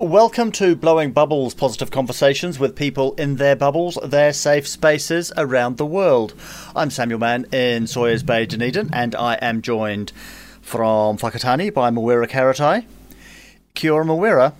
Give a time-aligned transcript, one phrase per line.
[0.00, 5.76] Welcome to Blowing Bubbles Positive Conversations with people in their bubbles, their safe spaces around
[5.76, 6.32] the world.
[6.74, 10.12] I'm Samuel Mann in Sawyers Bay, Dunedin, and I am joined
[10.62, 12.86] from Whakatane by Mawera Karetai.
[13.74, 14.54] Kia ora, Mawera.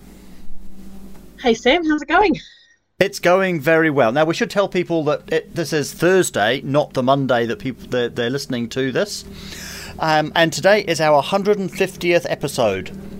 [1.41, 2.39] Hey Sam, how's it going?
[2.99, 4.11] It's going very well.
[4.11, 7.87] Now we should tell people that it, this is Thursday, not the Monday that people
[7.87, 9.25] they're, they're listening to this.
[9.97, 13.10] Um, and today is our 150th episode.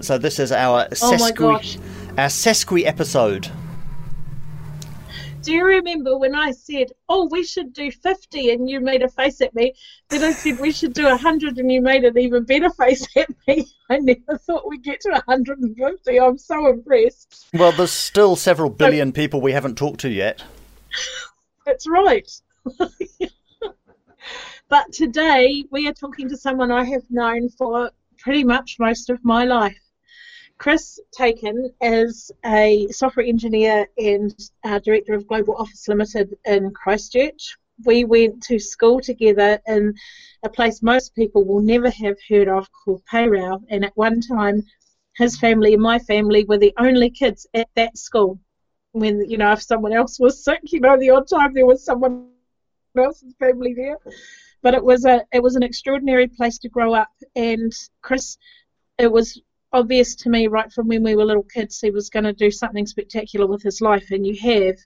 [0.00, 1.76] So this is our Oh sesqui, gosh.
[2.16, 3.50] our sesqui episode.
[5.42, 9.08] Do you remember when I said, "Oh, we should do 50," and you made a
[9.08, 9.72] face at me?
[10.08, 13.28] Then I said we should do 100, and you made an even better face at
[13.46, 13.66] me.
[13.88, 16.20] I never thought we'd get to 150.
[16.20, 17.46] I'm so impressed.
[17.54, 20.44] Well, there's still several billion people we haven't talked to yet.
[21.64, 22.30] That's right.
[24.68, 29.24] but today we are talking to someone I have known for pretty much most of
[29.24, 29.78] my life.
[30.58, 34.34] Chris Taken is a software engineer and
[34.64, 37.56] uh, director of Global Office Limited in Christchurch.
[37.84, 39.94] We went to school together in
[40.42, 44.64] a place most people will never have heard of called Paerau, and at one time,
[45.16, 48.40] his family and my family were the only kids at that school.
[48.92, 51.84] When you know, if someone else was sick, you know, the odd time there was
[51.84, 52.30] someone
[52.96, 53.96] else's family there.
[54.62, 57.72] But it was a it was an extraordinary place to grow up, and
[58.02, 58.38] Chris,
[58.98, 59.40] it was
[59.72, 62.50] obvious to me right from when we were little kids he was going to do
[62.50, 64.76] something spectacular with his life, and you have,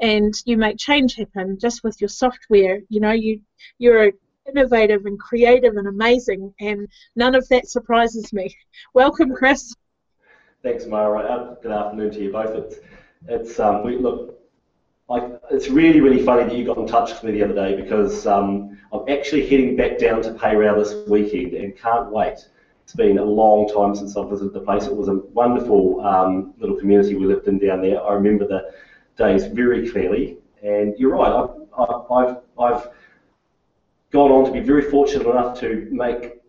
[0.00, 2.80] and you make change happen just with your software.
[2.88, 3.40] You know, you
[3.78, 4.12] you're
[4.48, 8.54] innovative and creative and amazing, and none of that surprises me.
[8.94, 9.74] Welcome, Chris.
[10.62, 11.20] Thanks, Mara.
[11.20, 12.54] Uh, Good afternoon to you both.
[12.54, 12.76] It's,
[13.28, 14.40] it's um, we, look,
[15.10, 17.80] I, it's really, really funny that you got in touch with me the other day
[17.80, 22.46] because um, I'm actually heading back down to Paerau this weekend and can't wait.
[22.88, 24.86] It's been a long time since I've visited the place.
[24.86, 28.02] It was a wonderful um, little community we lived in down there.
[28.02, 28.72] I remember the
[29.18, 30.38] days very clearly.
[30.62, 32.88] And you're right, I've, I've, I've,
[34.10, 36.40] gone on to be very fortunate enough to make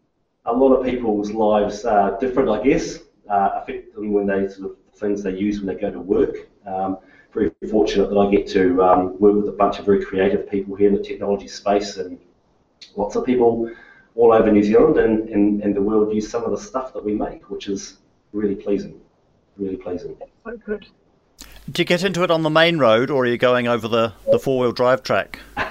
[0.45, 4.71] a lot of people's lives uh, different, I guess, uh, affect them when they sort
[4.71, 6.47] of things they use when they go to work.
[6.65, 6.99] Um,
[7.33, 10.73] very fortunate that I get to um, work with a bunch of very creative people
[10.75, 12.17] here in the technology space, and
[12.95, 13.69] lots of people
[14.15, 17.03] all over New Zealand and, and, and the world use some of the stuff that
[17.03, 17.97] we make, which is
[18.33, 18.99] really pleasing.
[19.57, 20.17] Really pleasing.
[20.43, 20.87] So good.
[21.71, 24.13] Do you get into it on the main road, or are you going over the,
[24.31, 25.39] the four wheel drive track?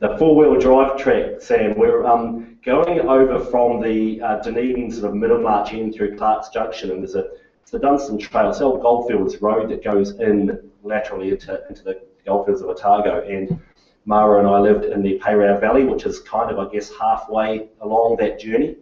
[0.00, 5.14] The four-wheel drive track, Sam, we're um, going over from the uh, Dunedin sort of
[5.14, 7.28] Middlemarch end through Clark's Junction, and there's a
[7.60, 11.84] it's the Dunstan Trail, it's the old Goldfields Road that goes in laterally into, into
[11.84, 13.20] the Goldfields of Otago.
[13.28, 13.60] And
[14.04, 17.68] Mara and I lived in the Paerau Valley, which is kind of, I guess, halfway
[17.80, 18.76] along that journey,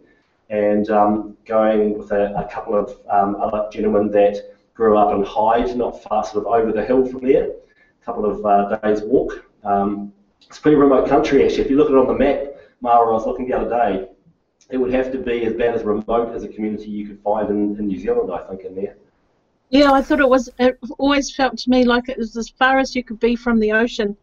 [0.49, 5.23] and um, going with a, a couple of um, other gentlemen that grew up in
[5.23, 9.01] Hyde, not far sort of over the hill from there, a couple of uh, days
[9.01, 9.45] walk.
[9.63, 10.13] Um,
[10.47, 11.63] it's pretty remote country actually.
[11.63, 14.07] If you look at it on the map, Mara, I was looking the other day,
[14.69, 17.49] it would have to be as about as remote as a community you could find
[17.49, 18.95] in, in New Zealand, I think, in there.
[19.69, 20.49] Yeah, I thought it was.
[20.57, 23.59] It always felt to me like it was as far as you could be from
[23.59, 24.15] the ocean.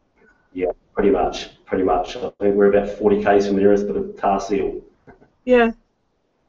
[0.53, 2.17] Yeah, pretty much, pretty much.
[2.17, 4.81] I think we're about 40 k's from the nearest bit of tar seal.
[5.45, 5.71] Yeah,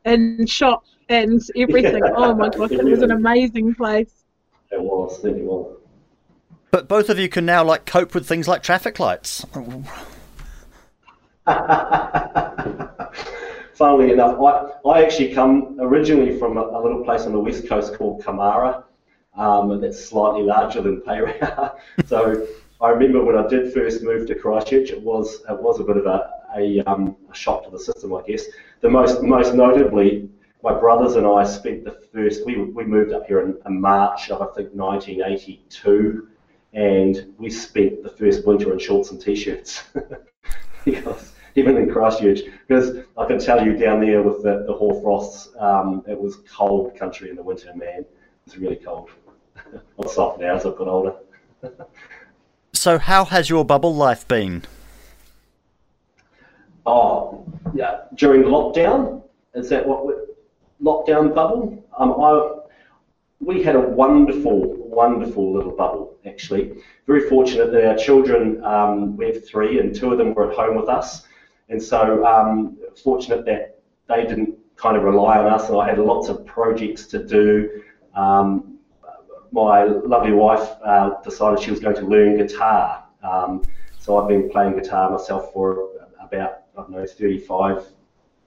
[0.06, 2.02] and shop and everything.
[2.04, 2.14] Yeah.
[2.16, 4.24] Oh my gosh, it was an amazing place.
[4.72, 5.76] It was, certainly was.
[6.72, 9.46] But both of you can now like cope with things like traffic lights.
[13.76, 17.70] Funnily enough, I, I actually come originally from a, a little place on the west
[17.70, 18.84] coast called Kumara,
[19.36, 21.78] um, and that's slightly larger than Paerau.
[22.08, 22.48] so
[22.80, 25.98] I remember when I did first move to Christchurch, it was it was a bit
[25.98, 28.46] of a, a, um, a shock to the system, I guess.
[28.82, 30.30] The most most notably,
[30.64, 34.30] my brothers and I spent the first we we moved up here in, in March
[34.30, 36.28] of I think 1982,
[36.74, 39.84] and we spent the first winter in shorts and t-shirts.
[40.86, 45.50] because even in Christchurch, because I can tell you down there with the, the hoarfrosts,
[45.60, 48.02] um, it was cold country in the winter, man.
[48.02, 48.08] It
[48.46, 49.10] was really cold.
[49.98, 51.16] Not soft now as I've got older.
[52.88, 54.64] so, how has your bubble life been?
[56.86, 58.04] Oh, yeah.
[58.16, 59.24] During lockdown,
[59.56, 60.06] is that what
[60.82, 61.84] lockdown bubble?
[61.98, 62.62] Um, I,
[63.42, 66.82] we had a wonderful, wonderful little bubble, actually.
[67.08, 70.56] Very fortunate that our children, um, we have three, and two of them were at
[70.56, 71.28] home with us.
[71.68, 76.00] And so, um, fortunate that they didn't kind of rely on us, and I had
[76.00, 77.84] lots of projects to do.
[78.16, 78.67] Um,
[79.58, 83.04] my lovely wife uh, decided she was going to learn guitar.
[83.24, 83.64] Um,
[83.98, 85.90] so I've been playing guitar myself for
[86.22, 87.84] about, I don't know, 35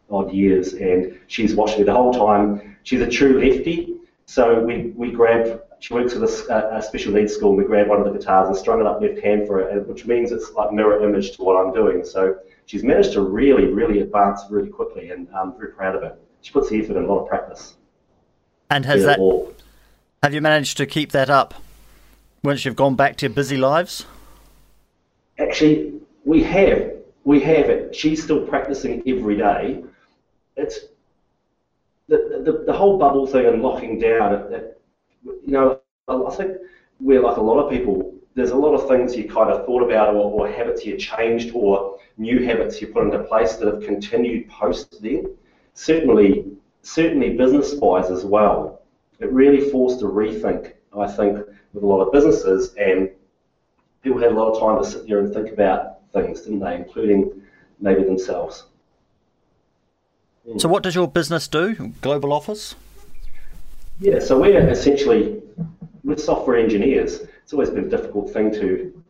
[0.08, 2.76] odd years, and she's watched me the whole time.
[2.84, 3.96] She's a true lefty,
[4.26, 7.88] so we, we grabbed, she works with a, a special needs school, and we grabbed
[7.88, 10.52] one of the guitars and strung it up left hand for her, which means it's
[10.52, 12.04] like mirror image to what I'm doing.
[12.04, 12.36] So
[12.66, 16.16] she's managed to really, really advance really quickly, and I'm very proud of her.
[16.42, 17.74] She puts the effort in a lot of practice.
[18.70, 19.18] And has that,
[20.22, 21.54] have you managed to keep that up
[22.44, 24.04] once you've gone back to your busy lives?
[25.38, 25.94] Actually,
[26.24, 26.92] we have.
[27.24, 27.94] We have it.
[27.94, 29.82] She's still practicing every day.
[30.56, 30.80] It's
[32.08, 34.34] the, the, the whole bubble thing and locking down.
[34.34, 34.80] It, it,
[35.24, 36.56] you know, I think
[36.98, 38.14] we're like a lot of people.
[38.34, 41.52] There's a lot of things you kind of thought about, or, or habits you changed,
[41.54, 45.34] or new habits you put into place that have continued post then.
[45.74, 46.44] Certainly,
[46.82, 48.79] certainly business-wise as well.
[49.20, 51.38] It really forced a rethink, I think,
[51.72, 53.10] with a lot of businesses, and
[54.02, 56.74] people had a lot of time to sit there and think about things, didn't they,
[56.74, 57.42] including
[57.80, 58.64] maybe themselves.
[60.58, 61.92] So, what does your business do?
[62.00, 62.74] Global Office?
[64.00, 65.42] Yeah, so we're essentially
[66.02, 67.20] we're software engineers.
[67.42, 69.02] It's always been a difficult thing to.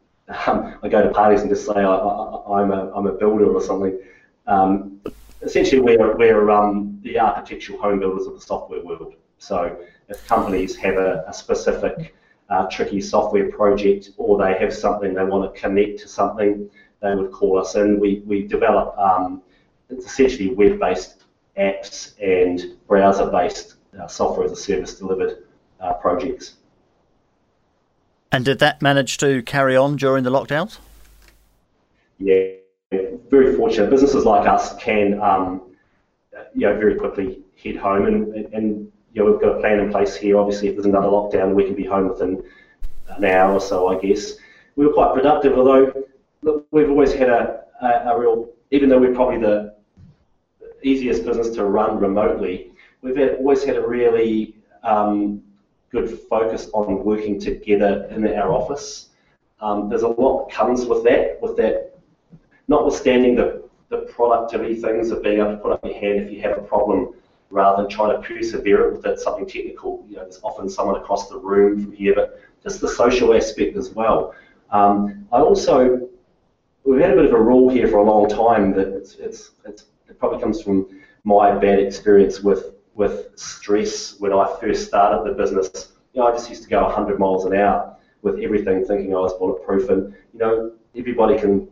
[0.46, 3.60] Um, I go to parties and just say I, am a I'm a builder or
[3.60, 3.98] something.
[4.46, 5.00] Um,
[5.42, 9.14] essentially, we're we're um, the architectural home builders of the software world.
[9.38, 9.78] So,
[10.10, 12.14] if companies have a, a specific
[12.50, 16.68] uh, tricky software project or they have something they want to connect to something,
[17.00, 17.98] they would call us in.
[17.98, 19.42] We we develop um,
[19.88, 21.24] it's essentially web-based
[21.56, 25.44] apps and browser-based uh, software as a service delivered
[25.80, 26.54] uh, projects.
[28.32, 30.78] And did that manage to carry on during the lockdowns?
[32.18, 32.44] Yeah,
[33.28, 33.90] very fortunate.
[33.90, 35.62] Businesses like us can, um,
[36.54, 39.90] you know, very quickly head home, and, and you know we've got a plan in
[39.90, 40.38] place here.
[40.38, 42.42] Obviously, if there's another lockdown, we can be home within
[43.08, 44.34] an hour or so, I guess.
[44.76, 45.92] We were quite productive, although
[46.42, 49.74] look, we've always had a, a, a real, even though we're probably the
[50.82, 52.72] easiest business to run remotely,
[53.02, 55.42] we've had, always had a really um,
[55.90, 59.08] good focus on working together in our office.
[59.60, 61.98] Um, there's a lot that comes with that, with that,
[62.68, 66.40] notwithstanding the, the productivity things of being able to put up your hand if you
[66.42, 67.14] have a problem
[67.50, 70.04] rather than trying to persevere with it, something technical.
[70.08, 73.76] You know, there's often someone across the room from here, but just the social aspect
[73.76, 74.34] as well.
[74.70, 76.08] Um, I also,
[76.84, 79.50] we've had a bit of a rule here for a long time that it's, it's,
[79.64, 80.86] it's it probably comes from
[81.24, 85.92] my bad experience with with stress when I first started the business.
[86.12, 89.20] You know, I just used to go 100 miles an hour with everything, thinking I
[89.20, 89.88] was bulletproof.
[89.88, 91.66] And you know, everybody can,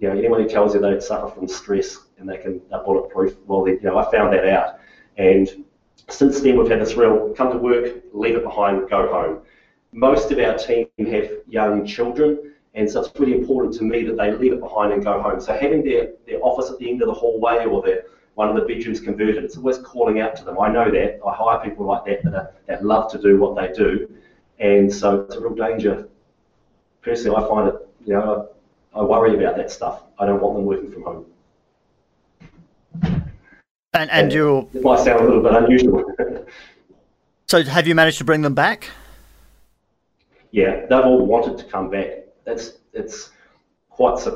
[0.00, 3.36] you know, anyone who tells you they suffer from stress and they can they're bulletproof,
[3.46, 4.80] well, you know, I found that out.
[5.18, 5.64] And
[6.08, 9.42] since then, we've had this real come to work, leave it behind, go home.
[9.92, 14.16] Most of our team have young children, and so it's really important to me that
[14.16, 15.40] they leave it behind and go home.
[15.40, 18.54] So having their, their office at the end of the hallway or their one of
[18.54, 20.58] the bedrooms converted, it's always calling out to them.
[20.58, 21.20] I know that.
[21.26, 24.08] I hire people like that that, are, that love to do what they do.
[24.60, 26.08] And so it's a real danger.
[27.02, 27.74] Personally, I find it,
[28.06, 28.48] you know,
[28.94, 30.02] I, worry about that stuff.
[30.18, 31.26] I don't want them working from home.
[33.92, 36.04] And, and you It might sound a little bit unusual.
[37.48, 38.88] so have you managed to bring them back?
[40.52, 42.20] Yeah, they've all wanted to come back
[42.50, 43.30] it's it's
[43.88, 44.26] quite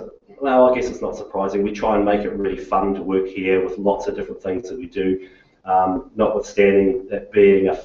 [0.41, 0.71] well.
[0.71, 1.63] I guess it's not surprising.
[1.63, 4.69] We try and make it really fun to work here with lots of different things
[4.69, 5.29] that we do.
[5.65, 7.81] Um, notwithstanding that being a,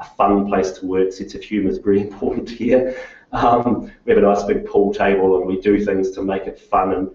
[0.00, 2.96] a, fun place to work, sense of humour is very important here.
[3.32, 6.58] Um, we have a nice big pool table and we do things to make it
[6.58, 7.10] fun and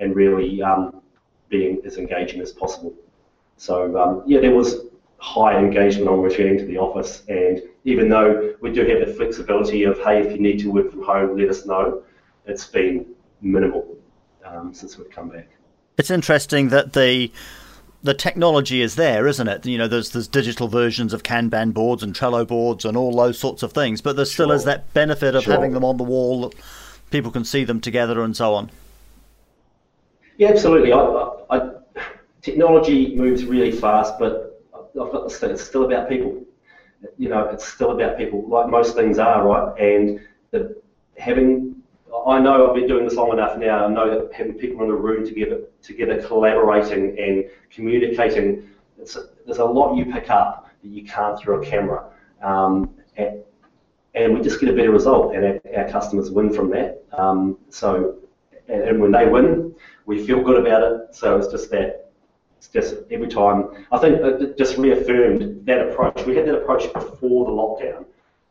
[0.00, 1.02] and really um,
[1.48, 2.94] being as engaging as possible.
[3.56, 4.86] So um, yeah, there was
[5.18, 7.22] high engagement on returning to the office.
[7.28, 10.90] And even though we do have the flexibility of, hey, if you need to work
[10.90, 12.02] from home, let us know,
[12.46, 13.06] it's been
[13.42, 13.96] minimal
[14.44, 15.48] um, since we've come back.
[15.98, 17.30] It's interesting that the
[18.02, 19.66] the technology is there, isn't it?
[19.66, 23.38] You know, there's there's digital versions of Kanban boards and Trello boards and all those
[23.38, 24.56] sorts of things, but there still sure.
[24.56, 25.52] is that benefit of sure.
[25.52, 26.48] having them on the wall.
[26.48, 26.58] that
[27.10, 28.70] People can see them together and so on.
[30.36, 30.92] Yeah, absolutely.
[30.92, 31.70] I, I, I,
[32.40, 35.50] technology moves really fast, but I've got this thing.
[35.50, 36.44] It's still about people.
[37.18, 39.78] You know, it's still about people, like most things are, right?
[39.80, 40.80] And the,
[41.18, 41.69] having,
[42.26, 43.86] I know I've been doing this long enough now.
[43.86, 49.64] I know that having people in a room together, together, collaborating and communicating, there's a
[49.64, 52.10] lot you pick up that you can't through a camera.
[52.42, 53.40] Um, and,
[54.14, 57.04] and, we just get a better result, and our, our customers win from that.
[57.12, 58.16] Um, so,
[58.68, 59.74] and, and when they win,
[60.06, 61.14] we feel good about it.
[61.14, 62.10] So it's just that
[62.60, 63.86] it's just every time.
[63.92, 66.26] I think it just reaffirmed that approach.
[66.26, 68.04] We had that approach before the lockdown,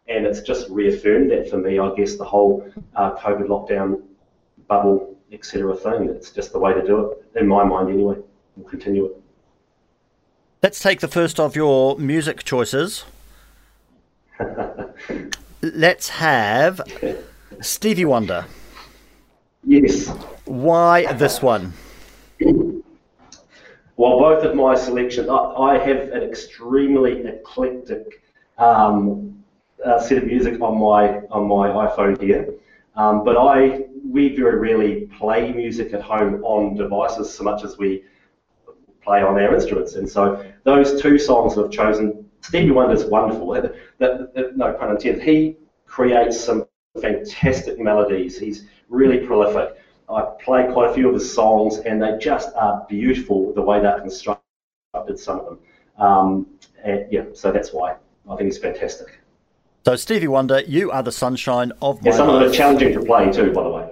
[0.10, 1.80] and it's just reaffirmed that for me.
[1.80, 4.02] I guess the whole uh, COVID lockdown
[4.68, 5.76] bubble, etc.
[5.78, 6.10] thing.
[6.10, 8.18] It's just the way to do it in my mind, anyway.
[8.56, 9.22] We'll continue it.
[10.62, 13.06] Let's take the first of your music choices.
[15.62, 16.82] Let's have
[17.62, 18.46] Stevie Wonder.
[19.64, 20.08] Yes.
[20.46, 21.74] Why this one?
[22.42, 28.24] Well, both of my selections, I, I have an extremely eclectic
[28.58, 29.39] um,
[29.86, 32.54] uh, set of music on my on my iPhone here,
[32.96, 37.78] um, but I we very rarely play music at home on devices so much as
[37.78, 38.04] we
[39.02, 39.96] play on our instruments.
[39.96, 43.52] And so those two songs I've chosen, Stevie Wonder's wonderful.
[43.54, 45.24] That, that, that, no pun intended.
[45.24, 46.66] He creates some
[47.02, 48.38] fantastic melodies.
[48.38, 49.78] He's really prolific.
[50.10, 53.80] I play quite a few of his songs, and they just are beautiful the way
[53.80, 54.44] they're constructed.
[55.16, 55.60] Some of them,
[56.00, 56.48] um,
[56.84, 57.26] and yeah.
[57.34, 57.96] So that's why
[58.28, 59.20] I think he's fantastic.
[59.90, 62.94] So Stevie Wonder, you are the sunshine of my yeah, some of them are challenging
[62.94, 63.90] to play too, by the way.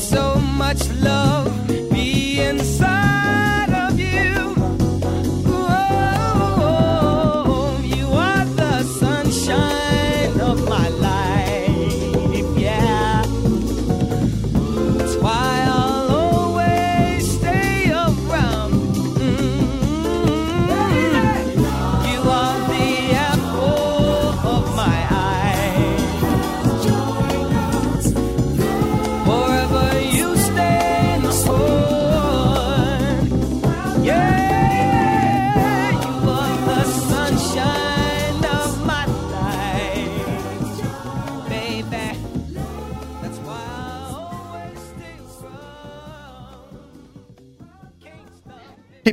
[0.00, 1.59] so much love.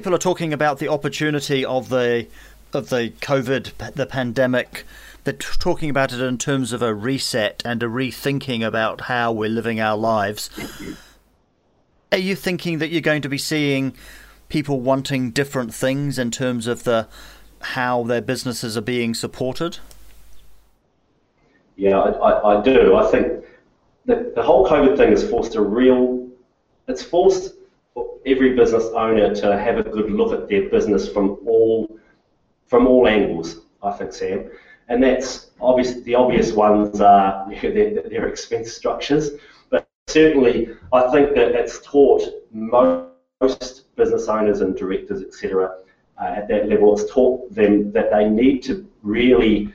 [0.07, 2.25] People are talking about the opportunity of the
[2.71, 4.85] of the COVID, the pandemic.
[5.25, 9.49] They're talking about it in terms of a reset and a rethinking about how we're
[9.49, 10.49] living our lives.
[12.13, 13.95] Are you thinking that you're going to be seeing
[14.47, 17.09] people wanting different things in terms of the
[17.59, 19.79] how their businesses are being supported?
[21.75, 22.95] Yeah, I, I, I do.
[22.95, 23.43] I think
[24.05, 26.29] the, the whole COVID thing has forced a real,
[26.87, 27.56] it's forced
[28.27, 31.99] every business owner to have a good look at their business from all
[32.67, 33.61] from all angles.
[33.81, 34.49] I think, Sam,
[34.89, 36.01] and that's obvious.
[36.01, 39.31] The obvious ones are their, their expense structures,
[39.69, 45.77] but certainly I think that it's taught most business owners and directors, etc.,
[46.19, 49.71] uh, at that level, it's taught them that they need to really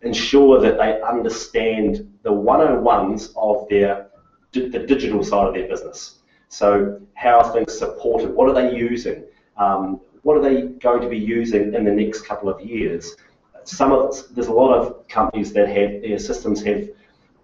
[0.00, 4.06] ensure that they understand the 101s of their
[4.52, 6.17] the digital side of their business.
[6.48, 8.34] So how are things supported?
[8.34, 9.24] What are they using?
[9.56, 13.16] Um, what are they going to be using in the next couple of years?
[13.64, 16.88] Some of there's a lot of companies that have their systems have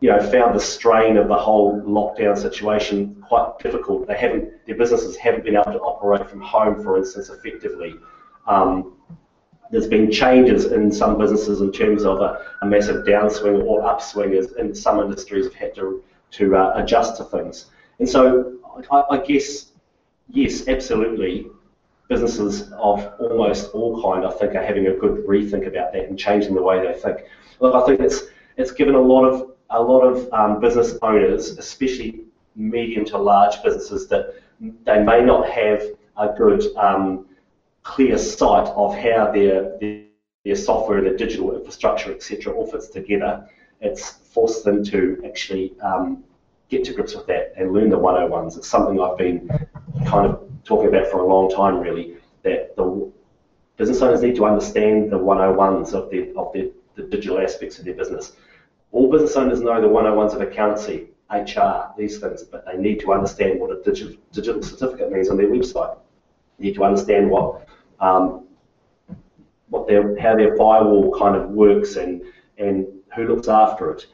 [0.01, 4.07] you know found the strain of the whole lockdown situation quite difficult.
[4.07, 7.95] They haven't their businesses haven't been able to operate from home, for instance, effectively.
[8.47, 8.95] Um,
[9.71, 14.35] there's been changes in some businesses in terms of a, a massive downswing or upswing
[14.35, 17.67] as in some industries have had to, to uh, adjust to things.
[17.99, 18.55] And so
[18.90, 19.73] I, I, guess,
[20.28, 21.47] yes, absolutely,
[22.09, 26.19] businesses of almost all kind, I think, are having a good rethink about that and
[26.19, 27.25] changing the way they think.
[27.61, 28.23] Look, I think it's,
[28.57, 32.25] it's given a lot of, a lot of um, business owners, especially
[32.57, 35.83] medium to large businesses, that they may not have
[36.16, 37.26] a good um,
[37.83, 43.49] clear sight of how their, their, software, their digital infrastructure, etc., all fits together.
[43.81, 46.23] It's forced them to actually um,
[46.76, 48.57] get to grips with that and learn the 101s.
[48.57, 49.49] It's something I've been
[50.07, 52.16] kind of talking about for a long time, really.
[52.43, 53.11] That the
[53.76, 57.85] business owners need to understand the 101s of the of the, the digital aspects of
[57.85, 58.33] their business.
[58.93, 63.12] All business owners know the 101s of accountancy, HR, these things, but they need to
[63.12, 65.99] understand what a digital, digital certificate means on their website.
[66.59, 67.66] They need to understand what
[68.00, 68.47] um,
[69.69, 72.23] what their how their firewall kind of works and
[72.59, 74.07] and who looks after it,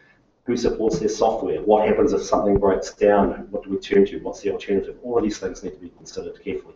[0.50, 4.19] who supports their software, what happens if something breaks down, what do we turn to,
[4.19, 4.97] what's the alternative.
[5.02, 6.75] All of these things need to be considered carefully.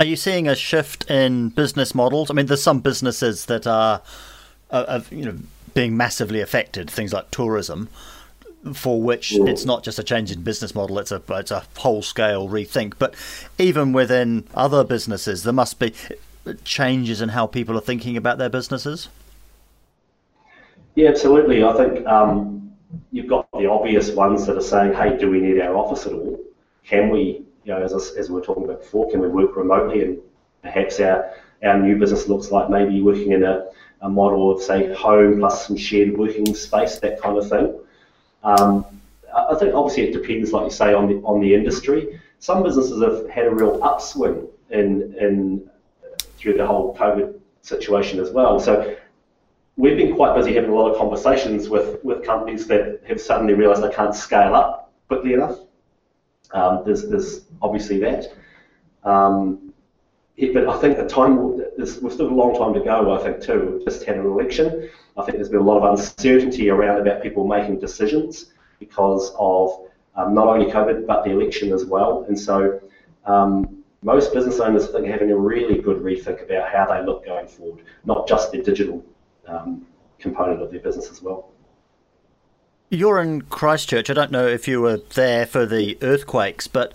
[0.00, 2.30] Are you seeing a shift in business models?
[2.30, 4.00] I mean, there's some businesses that are,
[4.70, 5.38] are you know
[5.74, 7.88] being massively affected, things like tourism
[8.74, 9.48] for which mm.
[9.48, 12.94] it's not just a change in business model, it's a it's a whole scale rethink.
[12.98, 13.14] But
[13.58, 15.94] even within other businesses, there must be
[16.64, 19.08] changes in how people are thinking about their businesses.
[20.94, 21.62] Yeah, absolutely.
[21.62, 22.67] I think um,
[23.12, 26.12] you've got the obvious ones that are saying, "Hey, do we need our office at
[26.12, 26.38] all?
[26.84, 30.02] Can we, you know, as as we were talking about before, can we work remotely?"
[30.02, 30.18] And
[30.62, 31.30] perhaps our
[31.62, 33.66] our new business looks like maybe working in a,
[34.02, 37.78] a model of say home plus some shared working space, that kind of thing.
[38.44, 38.84] Um,
[39.34, 42.20] I think obviously it depends, like you say, on the on the industry.
[42.38, 45.70] Some businesses have had a real upswing in in
[46.36, 48.60] through the whole COVID situation as well.
[48.60, 48.96] So
[49.78, 53.54] we've been quite busy having a lot of conversations with, with companies that have suddenly
[53.54, 55.56] realised they can't scale up quickly enough.
[56.50, 58.26] Um, there's, there's obviously that.
[59.04, 59.72] Um,
[60.52, 63.76] but I think the time, we've still a long time to go, I think, too.
[63.76, 64.90] We've just had an election.
[65.16, 69.86] I think there's been a lot of uncertainty around about people making decisions because of
[70.16, 72.24] um, not only COVID but the election as well.
[72.28, 72.80] And so
[73.26, 77.24] um, most business owners think are having a really good rethink about how they look
[77.24, 79.04] going forward, not just the digital
[79.48, 79.86] um,
[80.18, 81.50] component of their business as well.
[82.90, 84.08] You're in Christchurch.
[84.08, 86.94] I don't know if you were there for the earthquakes, but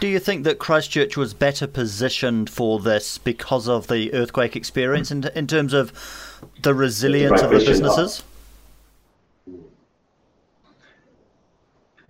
[0.00, 5.10] do you think that Christchurch was better positioned for this because of the earthquake experience
[5.10, 5.92] in, in terms of
[6.62, 8.22] the resilience of the businesses?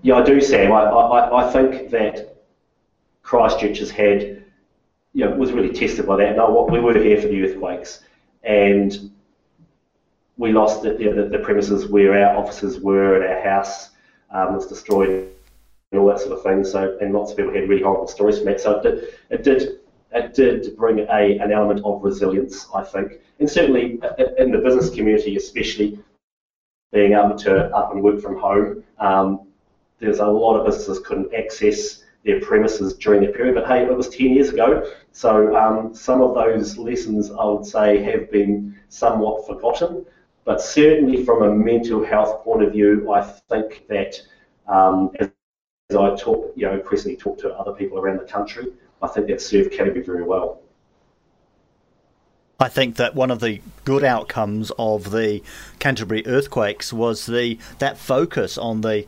[0.02, 0.70] Yeah, I do, Sam.
[0.70, 2.36] I, I, I think that
[3.22, 4.44] Christchurch has had,
[5.12, 6.36] you know, was really tested by that.
[6.36, 8.00] No, we were here for the earthquakes,
[8.44, 9.10] and
[10.36, 13.90] we lost the, the, the, premises where our offices were and our house
[14.30, 15.28] um, was destroyed
[15.92, 16.64] and all that sort of thing.
[16.64, 18.60] So, and lots of people had really horrible stories from that.
[18.60, 19.78] So it did, it did,
[20.12, 24.00] it did bring a, an element of resilience, I think, and certainly
[24.38, 25.98] in the business community, especially
[26.92, 28.84] being able to up and work from home.
[28.98, 29.48] Um,
[29.98, 33.94] there's a lot of businesses couldn't access their premises during that period, but hey, it
[33.94, 38.76] was 10 years ago, so um, some of those lessons I would say have been
[38.88, 40.06] somewhat forgotten.
[40.44, 44.20] But certainly from a mental health point of view, I think that
[44.68, 45.30] um, as,
[45.90, 48.66] as I talk, you know, increasingly talk to other people around the country,
[49.02, 50.60] I think that served Canterbury very well.
[52.60, 55.42] I think that one of the good outcomes of the
[55.78, 59.06] Canterbury earthquakes was the that focus on the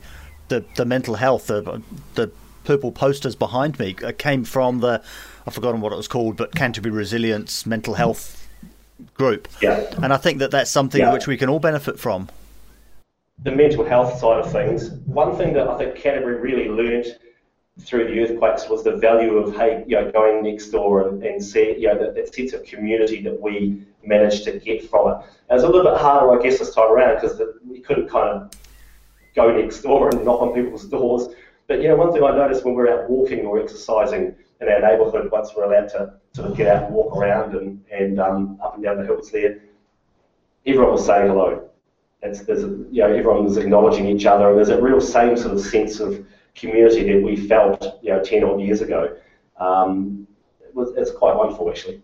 [0.48, 1.46] the, the mental health.
[1.46, 1.82] The,
[2.14, 2.30] the
[2.64, 5.02] purple posters behind me uh, came from the
[5.46, 8.45] I've forgotten what it was called, but Canterbury Resilience Mental Health
[9.14, 9.48] group.
[9.60, 9.84] Yeah.
[10.02, 11.12] And I think that that's something yeah.
[11.12, 12.28] which we can all benefit from.
[13.42, 17.06] the mental health side of things, one thing that I think Canterbury really learned
[17.80, 21.44] through the earthquakes was the value of hey, you know, going next door and, and
[21.44, 25.26] see, you know, that, that sense of community that we managed to get from it.
[25.50, 28.28] It was a little bit harder, I guess, this time around because we couldn't kind
[28.30, 28.50] of
[29.34, 31.34] go next door and knock on people's doors.
[31.68, 34.80] But you know, one thing I noticed when we're out walking or exercising in our
[34.80, 38.58] neighbourhood, once we're allowed to sort of get out and walk around and, and um,
[38.62, 39.58] up and down the hills there,
[40.66, 41.66] everyone was saying hello.
[42.22, 45.38] It's, there's a, you know, everyone was acknowledging each other, and there's a real same
[45.38, 49.16] sort of sense of community that we felt, you know, 10 odd years ago.
[49.58, 50.26] Um,
[50.60, 52.02] it was, it's quite wonderful, actually.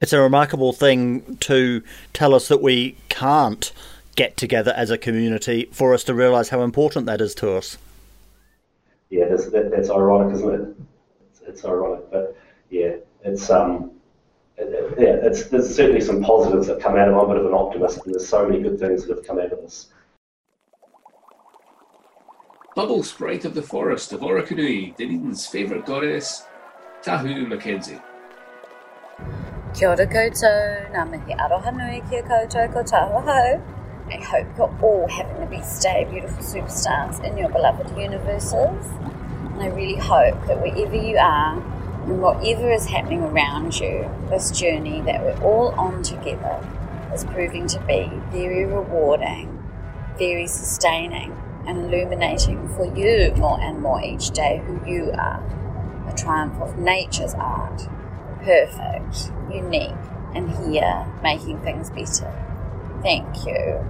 [0.00, 1.82] It's a remarkable thing to
[2.14, 3.72] tell us that we can't
[4.16, 7.76] get together as a community for us to realise how important that is to us.
[9.10, 10.76] Yeah, that's, that, that's ironic, isn't it?
[11.30, 12.34] It's, it's ironic, but
[12.70, 13.92] yeah, it's um,
[14.58, 17.16] yeah, it's, there's certainly some positives that come out of it.
[17.16, 19.38] I'm a bit of an optimist, and there's so many good things that have come
[19.38, 19.88] out of this.
[22.74, 26.44] Bubble Sprite of the Forest of Orokonui, Dunedin's favourite goddess,
[27.02, 28.00] Tahu Mackenzie.
[29.74, 33.62] Kia ora koutou, ngā mihi aroha nui kia koutou ko tahu.
[34.10, 38.54] I hope you're all having the best day, beautiful superstars in your beloved universes.
[38.54, 41.62] And I really hope that wherever you are,
[42.08, 46.66] and whatever is happening around you, this journey that we're all on together
[47.12, 49.62] is proving to be very rewarding,
[50.16, 55.44] very sustaining, and illuminating for you more and more each day who you are.
[56.08, 57.82] A triumph of nature's art,
[58.42, 59.94] perfect, unique,
[60.34, 62.32] and here making things better.
[63.02, 63.84] Thank you.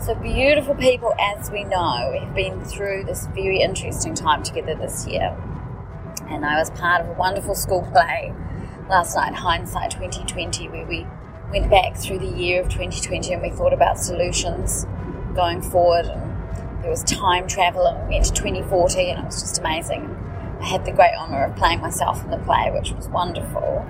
[0.00, 5.06] So, beautiful people, as we know, have been through this very interesting time together this
[5.06, 5.36] year
[6.28, 8.32] and I was part of a wonderful school play
[8.88, 11.06] last night, Hindsight 2020, where we
[11.50, 14.86] went back through the year of 2020 and we thought about solutions
[15.34, 16.06] going forward.
[16.06, 20.10] And there was time travel, and we went to 2040, and it was just amazing.
[20.60, 23.84] I had the great honour of playing myself in the play, which was wonderful.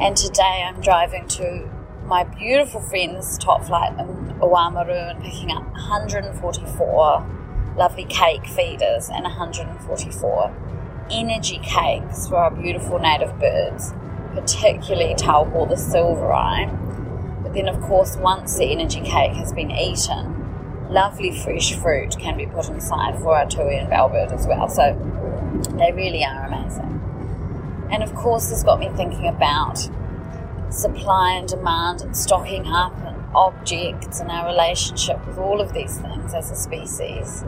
[0.00, 1.68] And today I'm driving to
[2.04, 4.06] my beautiful friend's top flight in
[4.40, 10.54] Oamaru and picking up 144 lovely cake feeders and 144
[11.10, 13.92] energy cakes for our beautiful native birds,
[14.34, 16.66] particularly tauhou the silver eye.
[17.42, 22.36] But then, of course, once the energy cake has been eaten, lovely fresh fruit can
[22.36, 24.68] be put inside for our tui and bellbird as well.
[24.68, 24.94] So
[25.78, 27.00] they really are amazing.
[27.90, 29.78] And of course, this got me thinking about
[30.70, 35.98] supply and demand and stocking up and objects and our relationship with all of these
[35.98, 37.44] things as a species.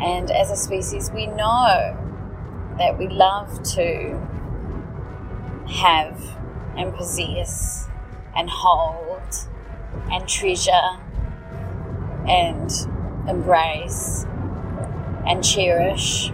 [0.00, 1.96] And as a species, we know
[2.78, 4.18] that we love to
[5.68, 6.20] have
[6.76, 7.88] and possess
[8.36, 9.22] and hold
[10.10, 10.98] and treasure
[12.26, 12.70] and
[13.28, 14.24] embrace
[15.26, 16.30] and cherish.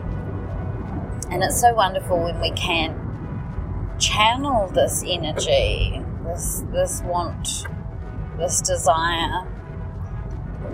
[1.30, 3.00] And it's so wonderful when we can
[3.98, 7.66] channel this energy, this this want,
[8.38, 9.48] this desire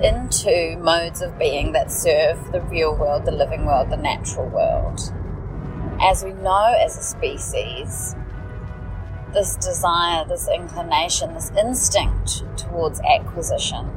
[0.02, 5.12] into modes of being that serve the real world, the living world, the natural world
[6.00, 8.16] as we know as a species,
[9.32, 13.88] this desire, this inclination, this instinct towards acquisition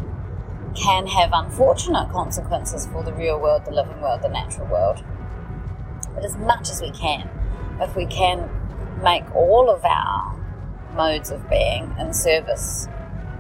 [0.75, 5.03] can have unfortunate consequences for the real world, the living world, the natural world.
[6.13, 7.29] But as much as we can,
[7.79, 8.49] if we can
[9.01, 10.35] make all of our
[10.95, 12.87] modes of being in service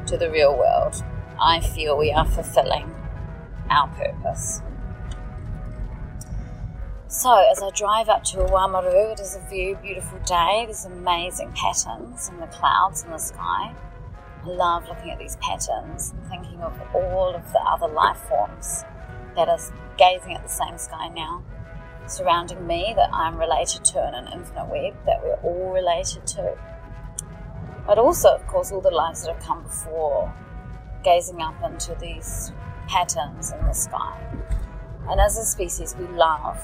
[0.07, 1.03] to the real world,
[1.39, 2.93] I feel we are fulfilling
[3.69, 4.61] our purpose.
[7.13, 10.63] So, as I drive up to Oamaru, it is a very beautiful day.
[10.65, 13.75] There's amazing patterns in the clouds in the sky.
[14.43, 18.83] I love looking at these patterns and thinking of all of the other life forms
[19.35, 19.59] that are
[19.95, 21.43] gazing at the same sky now,
[22.07, 26.57] surrounding me that I'm related to in an infinite web that we're all related to.
[27.85, 30.33] But also, of course, all the lives that have come before,
[31.03, 32.51] gazing up into these
[32.87, 34.19] patterns in the sky.
[35.07, 36.57] And as a species, we love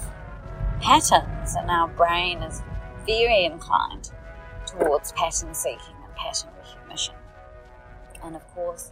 [0.80, 2.62] patterns, and our brain is
[3.06, 4.12] very inclined
[4.66, 7.16] towards pattern seeking and pattern recognition.
[8.24, 8.92] And of course,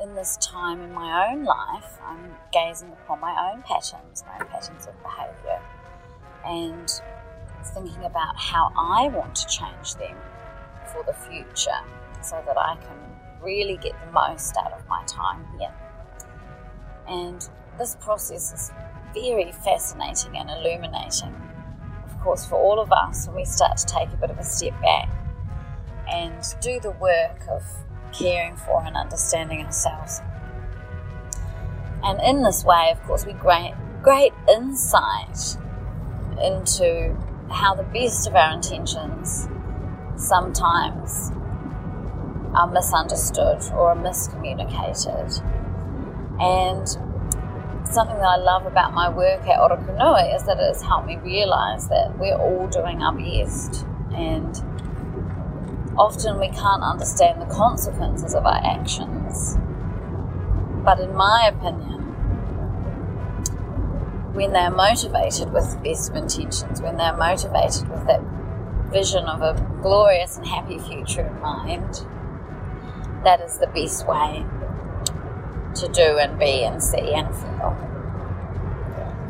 [0.00, 4.48] in this time in my own life, I'm gazing upon my own patterns, my own
[4.48, 5.60] patterns of behaviour,
[6.44, 6.90] and
[7.74, 10.16] thinking about how I want to change them
[10.92, 11.80] for the future
[12.22, 15.74] so that I can really get the most out of my time here.
[17.08, 18.72] And this process is
[19.16, 21.34] very fascinating and illuminating,
[22.04, 24.44] of course, for all of us when we start to take a bit of a
[24.44, 25.08] step back
[26.12, 27.62] and do the work of
[28.12, 30.20] caring for and understanding ourselves.
[32.02, 35.56] And in this way, of course, we gain great insight
[36.42, 37.16] into
[37.50, 39.48] how the best of our intentions
[40.16, 41.32] sometimes
[42.54, 45.42] are misunderstood or miscommunicated.
[46.38, 47.05] And
[47.92, 51.16] something that I love about my work at Orokonui is that it has helped me
[51.16, 54.56] realize that we're all doing our best and
[55.98, 59.56] often we can't understand the consequences of our actions.
[60.84, 62.02] But in my opinion,
[64.34, 68.20] when they're motivated with the best of intentions, when they're motivated with that
[68.92, 72.06] vision of a glorious and happy future in mind,
[73.24, 74.44] that is the best way
[75.76, 77.76] to do and be and see and feel.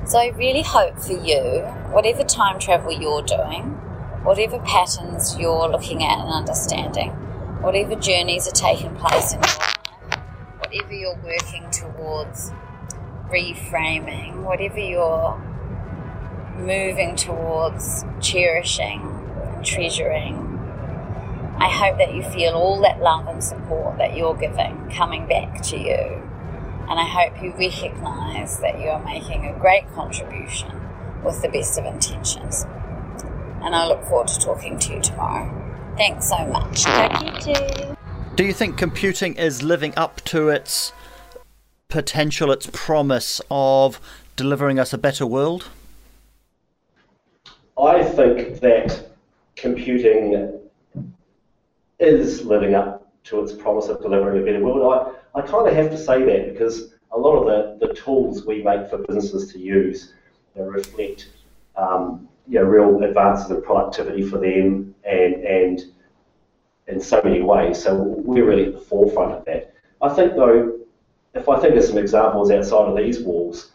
[0.07, 3.65] So I really hope for you, whatever time travel you're doing,
[4.23, 7.11] whatever patterns you're looking at and understanding,
[7.61, 9.77] whatever journeys are taking place in your life,
[10.59, 12.53] whatever you're working towards
[13.29, 15.41] reframing, whatever you're
[16.57, 19.03] moving towards cherishing,
[19.57, 20.37] and treasuring,
[21.59, 25.63] I hope that you feel all that love and support that you're giving coming back
[25.63, 26.26] to you.
[26.89, 30.71] And I hope you recognise that you are making a great contribution
[31.25, 32.65] with the best of intentions.
[33.63, 35.51] And I look forward to talking to you tomorrow.
[35.97, 36.85] Thanks so much.
[38.37, 40.93] Do you think computing is living up to its
[41.89, 44.01] potential, its promise of
[44.37, 45.69] delivering us a better world?
[47.77, 49.09] I think that
[49.57, 50.61] computing
[51.99, 54.83] is living up to its promise of delivering a better world.
[54.95, 58.47] I, I kind of have to say that because a lot of the, the tools
[58.47, 60.15] we make for businesses to use
[60.55, 61.29] reflect
[61.77, 65.83] um, you know, real advances in productivity for them and, and
[66.89, 67.83] in so many ways.
[67.83, 69.75] So we're really at the forefront of that.
[70.01, 70.79] I think, though,
[71.35, 73.73] if I think of some examples outside of these walls,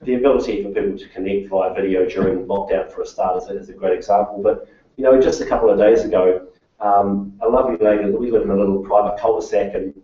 [0.00, 3.72] the ability for people to connect via video during lockdown for a start is, a
[3.74, 4.40] great example.
[4.42, 6.46] But, you know, just a couple of days ago,
[6.80, 9.94] um, a lovely lady, we live in a little private cul-de-sac and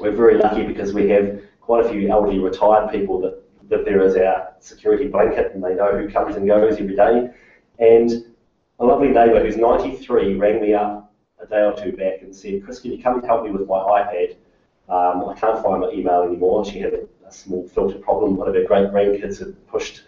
[0.00, 4.02] we're very lucky because we have quite a few elderly retired people that live there
[4.02, 7.30] as our security blanket and they know who comes and goes every day.
[7.78, 8.10] And
[8.78, 12.64] a lovely neighbour who's 93 rang me up a day or two back and said,
[12.64, 14.36] Chris, can you come and help me with my iPad?
[14.88, 16.64] Um, I can't find my email anymore.
[16.64, 18.36] She had a, a small filter problem.
[18.36, 20.04] One of her great grandkids had pushed.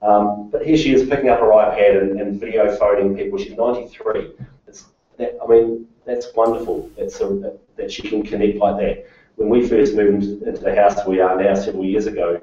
[0.00, 3.38] Um, but here she is picking up her iPad and, and video phoning people.
[3.38, 4.32] She's 93.
[4.66, 4.86] It's,
[5.18, 6.90] I mean, that's wonderful.
[6.96, 9.06] That's a, that she can connect like that.
[9.36, 12.40] When we first moved into the house we are now several years ago,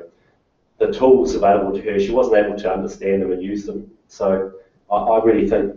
[0.78, 3.90] the tools available to her, she wasn't able to understand them and use them.
[4.08, 4.52] So
[4.92, 5.76] I, I really think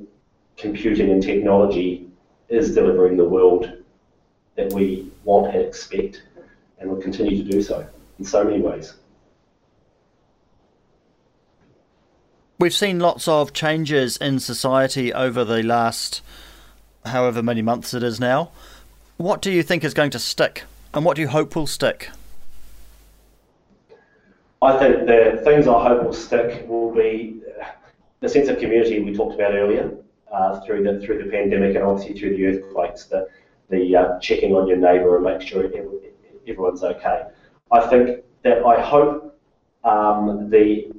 [0.57, 2.09] computing and technology
[2.49, 3.71] is delivering the world
[4.57, 6.23] that we want and expect,
[6.79, 7.87] and will continue to do so
[8.19, 8.95] in so many ways.
[12.59, 16.23] We've seen lots of changes in society over the last
[17.07, 18.51] however many months it is now.
[19.17, 22.11] What do you think is going to stick, and what do you hope will stick?
[24.63, 27.41] I think the things I hope will stick will be
[28.21, 29.95] the sense of community we talked about earlier
[30.33, 33.05] uh, through the through the pandemic and obviously through the earthquakes.
[33.05, 33.29] The
[33.69, 35.71] the uh, checking on your neighbour and make sure
[36.47, 37.25] everyone's okay.
[37.71, 39.39] I think that I hope
[39.85, 40.91] um, the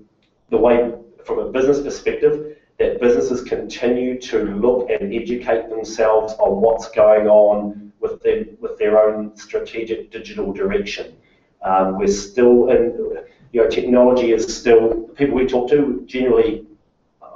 [0.50, 0.94] the way
[1.26, 7.28] from a business perspective that businesses continue to look and educate themselves on what's going
[7.28, 11.16] on with their with their own strategic digital direction.
[11.64, 16.68] Um, we're still in, you know, technology is still people we talk to generally.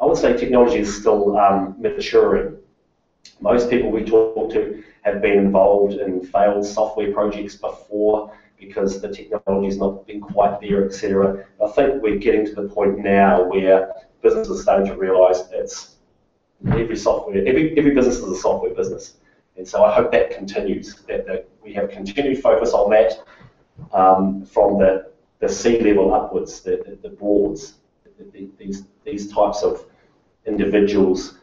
[0.02, 2.58] I would say technology is still um, maturing.
[3.42, 9.08] Most people we talk to have been involved in failed software projects before because the
[9.08, 11.46] technology's not been quite there, etc.
[11.64, 13.90] I think we're getting to the point now where
[14.22, 15.96] businesses are starting to realise it's
[16.68, 19.16] every software, every, every business is a software business.
[19.58, 23.24] And so I hope that continues, that, that we have continued focus on that
[23.94, 27.76] um, from the, the C level upwards, the, the, the boards,
[28.34, 29.86] the, these, these types of
[30.46, 31.40] individuals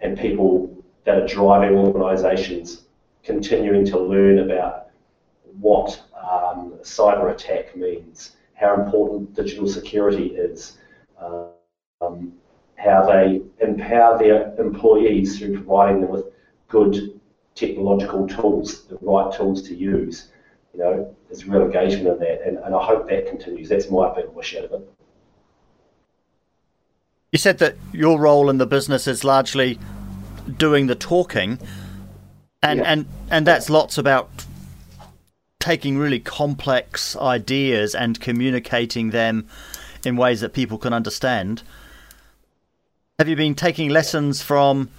[0.00, 2.82] and people that are driving organisations
[3.22, 4.88] continuing to learn about
[5.60, 10.78] what um, cyber attack means, how important digital security is,
[12.00, 12.32] um,
[12.76, 16.26] how they empower their employees through providing them with
[16.68, 17.20] good
[17.54, 20.28] technological tools, the right tools to use.
[20.74, 23.68] You know, there's real engagement in that, and, and I hope that continues.
[23.68, 24.88] That's my big wish out of it.
[27.32, 29.78] You said that your role in the business is largely
[30.56, 31.58] doing the talking
[32.62, 32.92] and yeah.
[32.92, 34.30] and and that's lots about
[35.58, 39.46] taking really complex ideas and communicating them
[40.04, 41.62] in ways that people can understand.
[43.20, 44.90] Have you been taking lessons from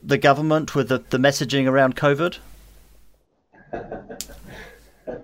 [0.00, 2.38] the government with the, the messaging around COVID?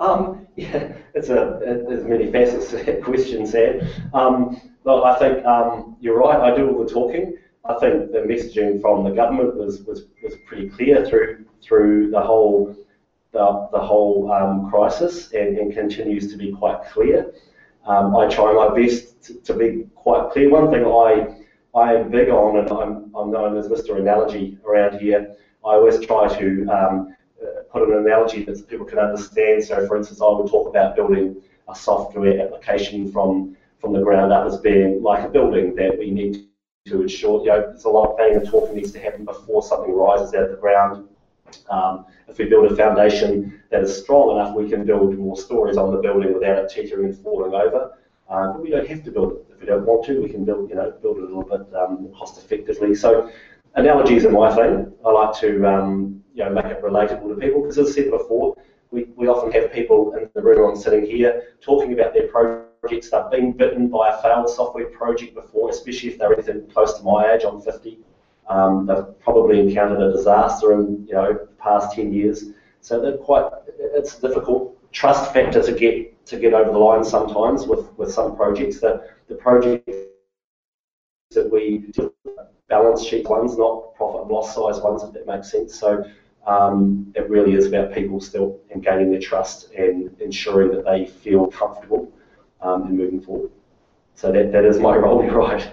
[0.00, 3.80] um, yeah, it's a there's many facets to that question, Sam.
[4.12, 6.40] Um, I think um, you're right.
[6.40, 7.38] I do all the talking.
[7.64, 12.20] I think the messaging from the government was, was, was pretty clear through through the
[12.20, 12.74] whole
[13.30, 17.32] the, the whole um, crisis and, and, continues to be quite clear.
[17.86, 20.50] Um, I try my best to, to, be quite clear.
[20.50, 21.38] One thing I
[21.74, 23.98] I am big on, and I'm, I'm known as Mr.
[23.98, 25.34] Analogy around here.
[25.64, 29.64] I always try to um, uh, put an analogy that people can understand.
[29.64, 34.32] So, for instance, I would talk about building a software application from from the ground
[34.32, 36.46] up as being like a building that we need
[36.86, 39.60] to ensure, you know, there's a lot of planning and talking needs to happen before
[39.60, 41.08] something rises out of the ground.
[41.68, 45.76] Um, if we build a foundation that is strong enough, we can build more stories
[45.76, 47.98] on the building without it teetering and falling over.
[48.28, 50.20] Uh, but we don't have to build we don't want to.
[50.20, 52.94] We can build, you know, build it a little bit um, cost effectively.
[52.94, 53.30] So
[53.76, 54.92] analogies are my thing.
[55.06, 58.10] I like to, um, you know, make it relatable to people because, as I said
[58.10, 58.56] before,
[58.90, 63.10] we, we often have people in the room I'm sitting here talking about their projects.
[63.10, 67.04] They've been bitten by a failed software project before, especially if they're anything close to
[67.04, 67.42] my age.
[67.46, 67.98] I'm 50.
[68.48, 72.46] Um, they've probably encountered a disaster in you know the past 10 years.
[72.80, 73.48] So they're quite.
[73.78, 78.36] It's difficult trust factor to get to get over the line sometimes with, with some
[78.36, 78.80] projects.
[78.80, 79.92] The the projects
[81.30, 82.12] that we do
[82.68, 85.78] balance sheet ones, not profit and loss size ones, if that makes sense.
[85.78, 86.04] So
[86.46, 91.06] um, it really is about people still and gaining their trust and ensuring that they
[91.06, 92.10] feel comfortable
[92.60, 93.50] um, and moving forward.
[94.14, 95.72] So that, that is my role, right.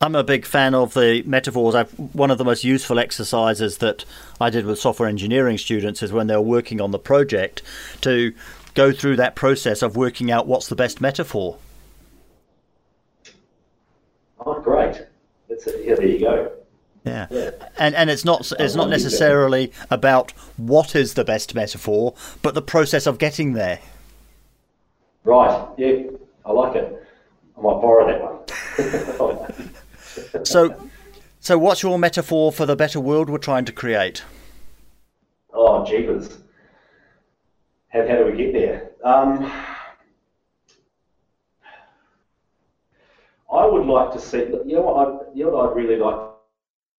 [0.00, 1.74] I'm a big fan of the metaphors.
[1.74, 4.04] I've, one of the most useful exercises that
[4.40, 7.62] I did with software engineering students is when they were working on the project
[8.02, 8.32] to
[8.74, 11.58] go through that process of working out what's the best metaphor.
[14.46, 15.04] Oh, great!
[15.64, 16.52] That's a, yeah, there you go.
[17.04, 17.26] Yeah.
[17.30, 17.50] yeah.
[17.78, 22.62] And and it's not it's not necessarily about what is the best metaphor, but the
[22.62, 23.80] process of getting there.
[25.24, 26.02] Right, yeah,
[26.44, 27.06] I like it.
[27.56, 30.44] I might borrow that one.
[30.44, 30.90] so,
[31.40, 34.22] so what's your metaphor for the better world we're trying to create?
[35.52, 36.38] Oh, jeepers.
[37.88, 38.90] How, how do we get there?
[39.04, 39.50] Um,
[43.52, 46.18] I would like to see, you know what, I, you know what I'd really like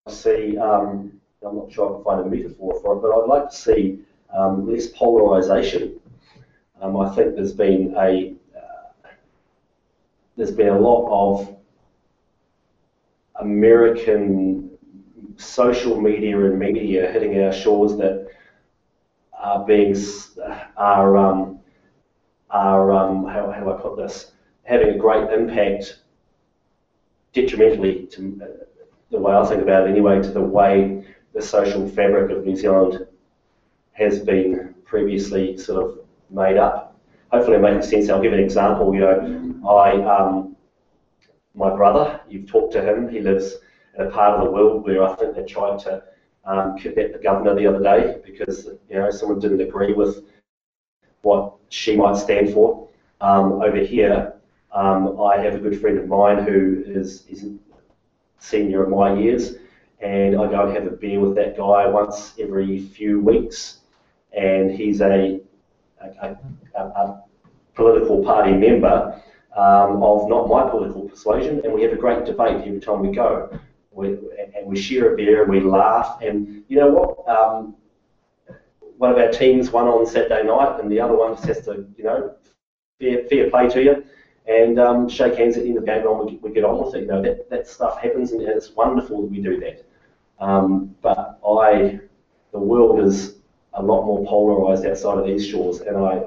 [0.08, 3.28] to see, um, I'm not sure I can find a metaphor for it, but I'd
[3.28, 4.00] like to see
[4.34, 6.00] um, less polarisation
[6.82, 9.10] um, I think there's been a uh,
[10.38, 11.56] there's been a lot of
[13.36, 14.72] American
[15.38, 18.28] social media and media hitting our shores that
[19.38, 19.96] are being
[20.78, 21.60] are um,
[22.50, 24.32] are um, how, how do I put this?
[24.64, 26.00] Having a great impact
[27.34, 28.66] detrimentally to uh,
[29.12, 32.56] the way I think about it anyway to the way the social fabric of New
[32.56, 33.06] Zealand
[33.94, 37.00] has been previously sort of made up.
[37.32, 38.10] Hopefully, it makes sense.
[38.10, 38.94] I'll give an example.
[38.94, 40.56] You know, I, um,
[41.54, 43.10] my brother, you've talked to him.
[43.10, 43.58] He lives
[43.98, 46.04] in a part of the world where I think they tried to
[46.46, 50.24] um, kidnap the governor the other day because you know someone didn't agree with
[51.22, 52.88] what she might stand for.
[53.22, 54.39] Um, over here,
[54.72, 57.46] um, I have a good friend of mine who is, is
[58.38, 59.56] senior in my years,
[60.00, 63.80] and I go and have a beer with that guy once every few weeks,
[64.34, 65.42] and he's a
[66.02, 66.38] a,
[66.76, 67.24] a, a
[67.76, 69.22] political party member
[69.56, 73.12] um, of not my political persuasion, and we have a great debate every time we
[73.14, 73.50] go.
[73.92, 74.10] We,
[74.56, 76.22] and we share a beer and we laugh.
[76.22, 77.28] And you know what?
[77.28, 77.76] Um,
[78.98, 81.86] one of our teams won on Saturday night, and the other one just has to,
[81.98, 82.36] you know,
[83.00, 84.04] fair, fair play to you,
[84.50, 86.84] and um, shake hands at the end of the game, and we, we get on
[86.84, 87.02] with it.
[87.02, 89.86] You know, that, that stuff happens, and it's wonderful that we do that.
[90.44, 92.00] Um, but I,
[92.52, 93.36] the world is
[93.74, 96.24] a lot more polarised outside of these shores, and I,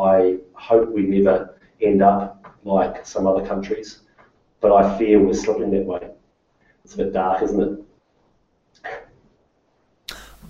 [0.00, 4.00] I hope we never end up like some other countries.
[4.60, 6.10] But I fear we're slipping that way.
[6.84, 7.84] It's a bit dark, isn't it?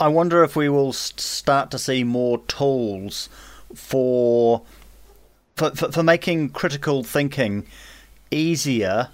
[0.01, 3.29] I wonder if we will start to see more tools
[3.75, 4.63] for
[5.59, 7.67] for, for, for making critical thinking
[8.31, 9.09] easier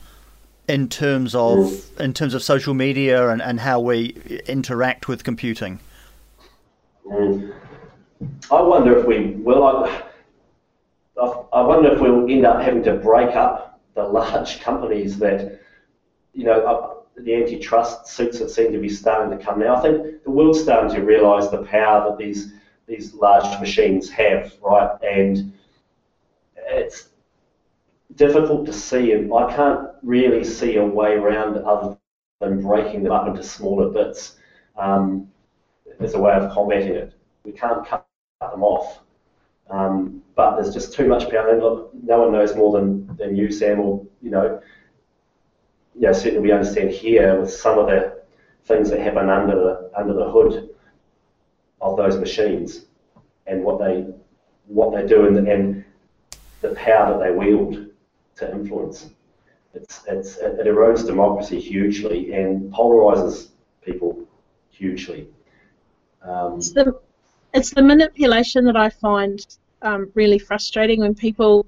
[0.69, 2.01] in terms of mm.
[2.01, 4.17] in terms of social media and, and how we
[4.47, 5.81] interact with computing.
[7.11, 7.53] And
[8.51, 9.65] I wonder if we will.
[9.65, 10.03] I,
[11.53, 15.61] I wonder if we'll end up having to break up the large companies that,
[16.33, 19.77] you know, the antitrust suits that seem to be starting to come now.
[19.77, 22.53] I think the world's starting to realise the power that these
[22.87, 24.91] these large machines have, right?
[25.03, 25.53] And
[26.67, 27.11] it's
[28.17, 31.97] difficult to see, I can't really see a way around other
[32.41, 34.37] than breaking them up into smaller bits
[34.79, 35.29] um,
[36.01, 37.15] as a way of combating it.
[37.45, 38.07] We can't cut
[38.41, 39.01] them off.
[39.71, 41.49] Um, but there's just too much power.
[41.51, 44.61] And look, no one knows more than, than you, Sam, or, you know,
[45.95, 48.23] know, certainly we understand here with some of the
[48.65, 50.71] things that happen under the, under the hood
[51.81, 52.87] of those machines
[53.47, 54.07] and what they
[54.67, 55.85] what they do and, and
[56.65, 57.91] the power that they wield
[58.37, 59.11] to influence.
[59.75, 63.49] It's, it's, it erodes democracy hugely and polarizes
[63.83, 64.27] people
[64.71, 65.29] hugely.
[66.23, 66.99] Um, it's, the,
[67.53, 69.45] it's the manipulation that I find
[69.83, 71.67] um, really frustrating when people,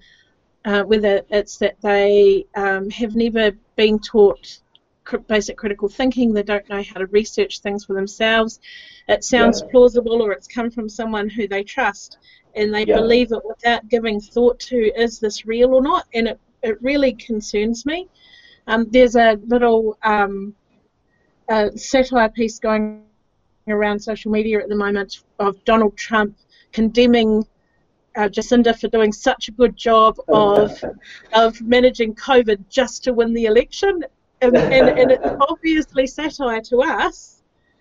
[0.64, 4.60] uh, whether it's that they um, have never been taught
[5.28, 8.60] basic critical thinking, they don't know how to research things for themselves,
[9.08, 9.70] it sounds yeah.
[9.70, 12.18] plausible or it's come from someone who they trust
[12.56, 12.96] and they yeah.
[12.96, 17.12] believe it without giving thought to is this real or not, and it, it really
[17.12, 18.08] concerns me.
[18.66, 20.54] Um, there's a little um,
[21.76, 23.04] satire piece going
[23.68, 26.36] around social media at the moment of Donald Trump
[26.72, 27.46] condemning
[28.16, 30.82] uh, Jacinda for doing such a good job of
[31.32, 34.04] of managing COVID just to win the election,
[34.40, 37.35] and, and, and it's obviously satire to us.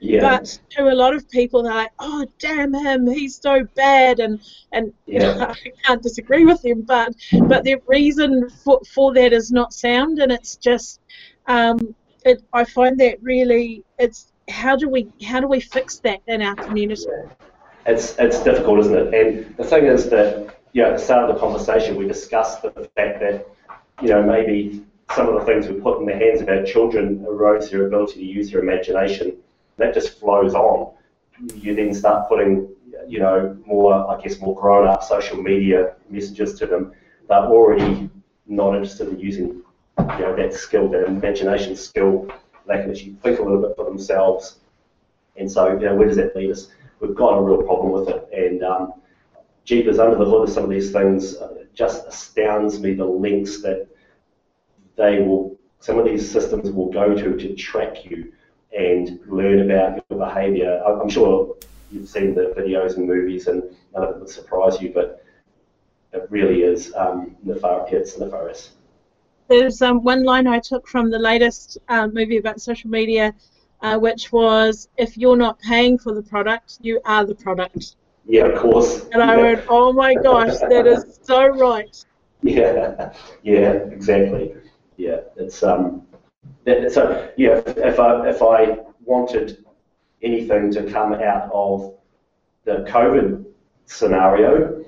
[0.06, 0.22] Yeah.
[0.22, 3.08] But to a lot of people, they're like, "Oh, damn him!
[3.08, 4.40] He's so bad," and
[4.72, 5.54] and yeah.
[5.66, 6.82] I can't disagree with him.
[6.82, 7.16] But
[7.48, 11.02] but the reason for for that is not sound, and it's just,
[11.48, 16.22] um, it, I find that really, it's how do we how do we fix that
[16.28, 17.06] in our community?
[17.08, 17.34] Yeah
[17.86, 19.14] it's it's difficult, isn't it?
[19.14, 22.62] And the thing is that you know, at the start of the conversation, we discussed
[22.62, 23.48] the fact that
[24.02, 27.20] you know maybe some of the things we put in the hands of our children
[27.20, 29.38] erodes their ability to use their imagination.
[29.78, 30.94] That just flows on.
[31.56, 32.70] You then start putting
[33.08, 36.94] you know more, I guess, more grown-up social media messages to them.
[37.28, 38.10] They're already
[38.48, 42.28] not interested in using you know that skill, that imagination skill.
[42.68, 44.58] They can actually think a little bit for themselves.
[45.38, 46.70] And so, you know, where does that lead us?
[47.00, 48.30] we've got a real problem with it.
[48.34, 48.94] And um,
[49.64, 53.62] Jeepers under the hood of some of these things uh, just astounds me the lengths
[53.62, 53.88] that
[54.96, 58.32] they will, some of these systems will go to to track you
[58.78, 60.82] and learn about your behaviour.
[60.86, 61.56] I'm sure
[61.92, 63.64] you've seen the videos and movies, and
[63.94, 65.24] none of it would surprise you, but
[66.14, 68.72] it really is um, nefar- it's nefarious.
[69.48, 73.34] There's um, one line I took from the latest um, movie about social media
[73.82, 77.96] uh, which was if you're not paying for the product, you are the product.
[78.26, 79.06] Yeah, of course.
[79.12, 79.42] And I yeah.
[79.44, 81.96] went, oh my gosh, that is so right.
[82.42, 83.12] Yeah,
[83.42, 84.54] yeah, exactly.
[84.98, 86.06] Yeah, it's um,
[86.66, 87.62] so yeah.
[87.66, 89.64] If, if I if I wanted
[90.22, 91.94] anything to come out of
[92.64, 93.46] the COVID
[93.86, 94.84] scenario,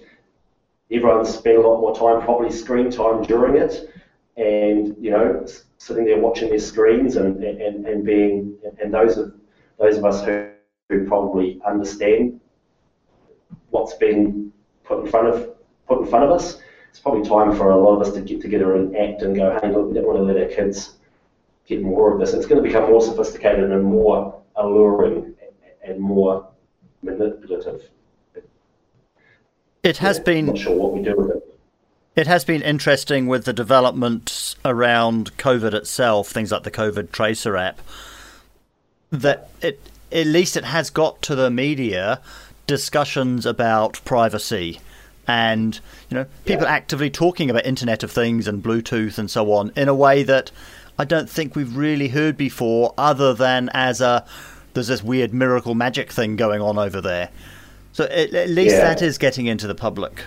[0.91, 3.93] everyone spent a lot more time, probably screen time during it,
[4.37, 5.45] and you know
[5.77, 9.33] sitting there watching their screens and, and, and being and those of
[9.79, 10.49] those of us who,
[10.89, 12.39] who probably understand
[13.69, 14.51] what's been
[14.83, 15.55] put in front of
[15.87, 16.59] put in front of us.
[16.89, 19.59] It's probably time for a lot of us to get together and act and go,
[19.61, 20.96] hey, look, we don't want to let our kids
[21.67, 22.33] get more of this.
[22.33, 25.35] It's going to become more sophisticated and more alluring
[25.83, 26.47] and more
[27.01, 27.89] manipulative.
[29.83, 30.45] It has yeah, been.
[30.47, 31.43] Not sure what we do with it.
[32.15, 37.55] It has been interesting with the developments around COVID itself, things like the COVID Tracer
[37.55, 37.79] app,
[39.11, 39.79] that it
[40.11, 42.21] at least it has got to the media
[42.65, 44.79] discussions about privacy
[45.27, 46.71] and you know people yeah.
[46.73, 50.51] actively talking about Internet of Things and Bluetooth and so on in a way that
[50.99, 54.25] I don't think we've really heard before, other than as a
[54.73, 57.29] there's this weird miracle magic thing going on over there.
[57.93, 58.81] So at, at least yeah.
[58.81, 60.23] that is getting into the public.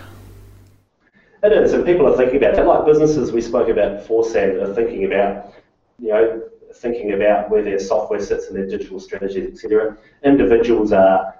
[1.43, 2.67] It is, and people are thinking about that.
[2.67, 5.53] Like businesses we spoke about before, Sam, are thinking about,
[5.99, 6.43] you know,
[6.75, 9.97] thinking about where their software sits and their digital strategies, etc.
[10.23, 11.35] Individuals are,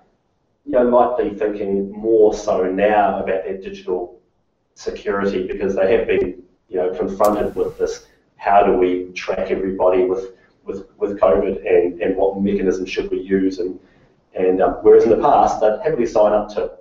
[0.66, 4.20] you know, likely thinking more so now about their digital
[4.76, 8.08] security because they have been, you know, confronted with this.
[8.42, 10.34] How do we track everybody with
[10.66, 13.80] with, with COVID and, and what mechanisms should we use and
[14.34, 16.72] and um, whereas in the past they'd happily sign up to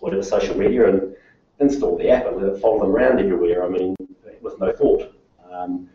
[0.00, 1.14] whatever social media and
[1.60, 3.64] install the app and let it follow them around everywhere.
[3.64, 3.94] I mean,
[4.40, 5.14] with no thought.
[5.52, 5.88] Um,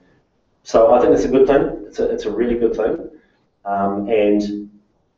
[0.64, 1.86] so I think it's a good thing.
[1.88, 3.10] It's a, it's a really good thing.
[3.66, 4.70] Um, and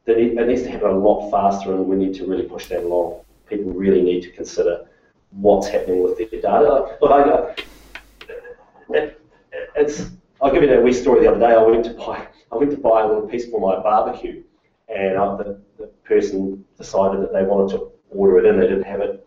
[0.07, 3.21] it needs to happen a lot faster, and we need to really push that along.
[3.47, 4.87] People really need to consider
[5.31, 6.97] what's happening with their data.
[7.01, 7.55] Look, I,
[9.75, 10.11] it's.
[10.41, 11.21] I'll give you that wee story.
[11.21, 12.27] The other day, I went to buy.
[12.51, 14.43] I went to buy a little piece for my barbecue,
[14.87, 18.59] and I, the, the person decided that they wanted to order it in.
[18.59, 19.25] They didn't have it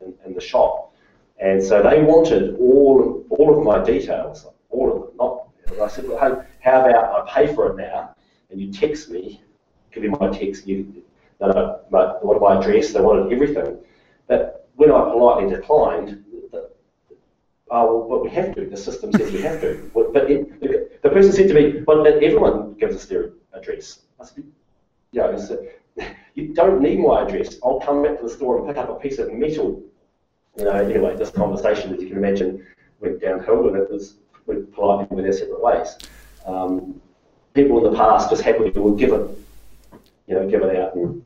[0.00, 0.94] in, in the shop,
[1.38, 5.16] and so they wanted all all of my details, all of them.
[5.16, 5.48] Not
[5.80, 8.14] I said, well, how about I pay for it now,
[8.50, 9.42] and you text me,
[9.92, 11.04] give you my text, you
[11.40, 13.78] no, no, my, what my address, they wanted everything.
[14.26, 16.24] But when I politely declined,
[17.70, 18.66] oh, well, but we have to.
[18.66, 19.90] The system says we have to.
[19.94, 24.00] But it, the, person said to me, well, everyone gives us their address.
[24.20, 24.44] I said,
[25.12, 27.56] you know, you don't need my address.
[27.64, 29.82] I'll come back to the store and pick up a piece of metal.
[30.56, 32.66] You know, anyway, this conversation, as you can imagine,
[33.00, 34.16] went downhill and it was
[34.46, 35.96] we politely went our separate ways.
[36.46, 37.00] Um,
[37.54, 39.30] people in the past just happily would give it,
[40.26, 40.94] you know, give it out.
[40.94, 41.24] And...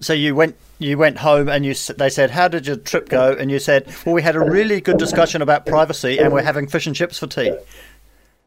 [0.00, 3.32] So you went you went home and you they said, "How did your trip go?"
[3.32, 6.66] And you said, "Well, we had a really good discussion about privacy, and we're having
[6.66, 7.56] fish and chips for tea."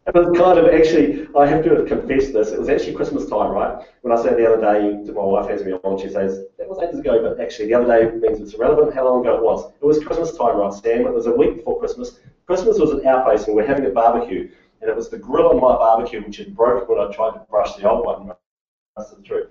[0.07, 3.51] It was kind of actually, I have to confess this, it was actually Christmas time,
[3.51, 3.85] right?
[4.03, 6.69] When I said the other day to my wife, has me on, she says, that
[6.69, 9.43] was ages ago, but actually the other day means it's irrelevant how long ago it
[9.43, 9.69] was.
[9.81, 11.05] It was Christmas time, right, Sam?
[11.05, 12.19] It was a week before Christmas.
[12.45, 15.17] Christmas was at our place and we we're having a barbecue, and it was the
[15.17, 18.31] grill on my barbecue which had broken when I tried to brush the old one
[18.97, 19.47] rusted through.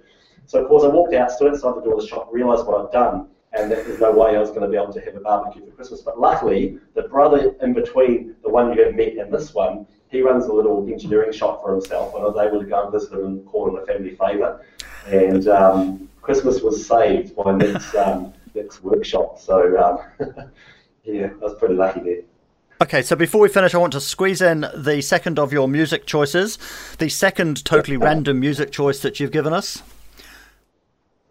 [0.46, 2.86] So of course I walked out, stood outside the door of the shop, realised what
[2.86, 5.14] I'd done, and that there's no way I was going to be able to have
[5.16, 6.02] a barbecue for Christmas.
[6.02, 10.22] But luckily, the brother in between the one you have met and this one, he
[10.22, 13.12] runs a little engineering shop for himself, and I was able to go and visit
[13.12, 14.64] him and call him a family favour.
[15.06, 19.38] And um, Christmas was saved by Nick's, um, Nick's workshop.
[19.38, 19.76] So
[20.20, 20.28] um,
[21.04, 22.22] yeah, I was pretty lucky there.
[22.82, 26.04] Okay, so before we finish, I want to squeeze in the second of your music
[26.04, 26.58] choices,
[26.98, 29.82] the second totally random music choice that you've given us.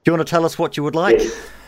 [0.06, 1.20] Do you want to tell us what you would like?
[1.20, 1.50] Yes.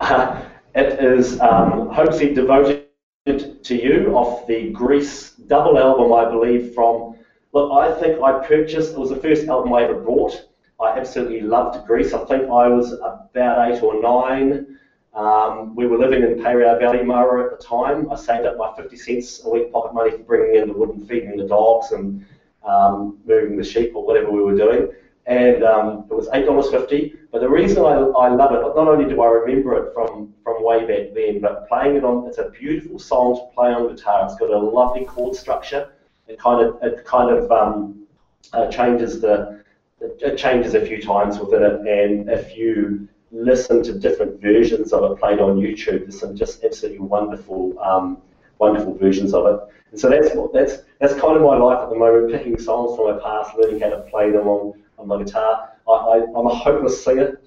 [0.00, 0.42] Uh,
[0.74, 2.86] it is um, Hopelessly Devoted
[3.26, 7.16] to You off the Grease double album, I believe, from.
[7.52, 10.48] Look, I think I purchased, it was the first album I ever bought.
[10.80, 12.14] I absolutely loved Grease.
[12.14, 14.78] I think I was about eight or nine.
[15.12, 18.10] Um, we were living in Paerau Valley, Mara at the time.
[18.10, 20.90] I saved up my 50 cents a week pocket money for bringing in the wood
[20.90, 22.24] and feeding the dogs and
[22.66, 24.88] um, moving the sheep or whatever we were doing.
[25.30, 27.16] And um, it was $8.50.
[27.30, 30.64] But the reason I, I love it, not only do I remember it from, from
[30.64, 34.26] way back then, but playing it on, it's a beautiful song to play on guitar.
[34.26, 35.92] It's got a lovely chord structure.
[36.26, 38.06] It kind of, it kind of um,
[38.52, 39.62] uh, changes the,
[40.00, 41.80] it changes a few times within it.
[41.86, 46.00] And if you listen to different versions of it played on YouTube.
[46.00, 48.18] There's some just absolutely wonderful, um,
[48.58, 49.60] wonderful versions of it.
[49.92, 53.14] And so that's that's that's kind of my life at the moment, picking songs from
[53.14, 55.72] my past, learning how to play them on, on my guitar.
[55.88, 57.40] I, I, am a hopeless singer.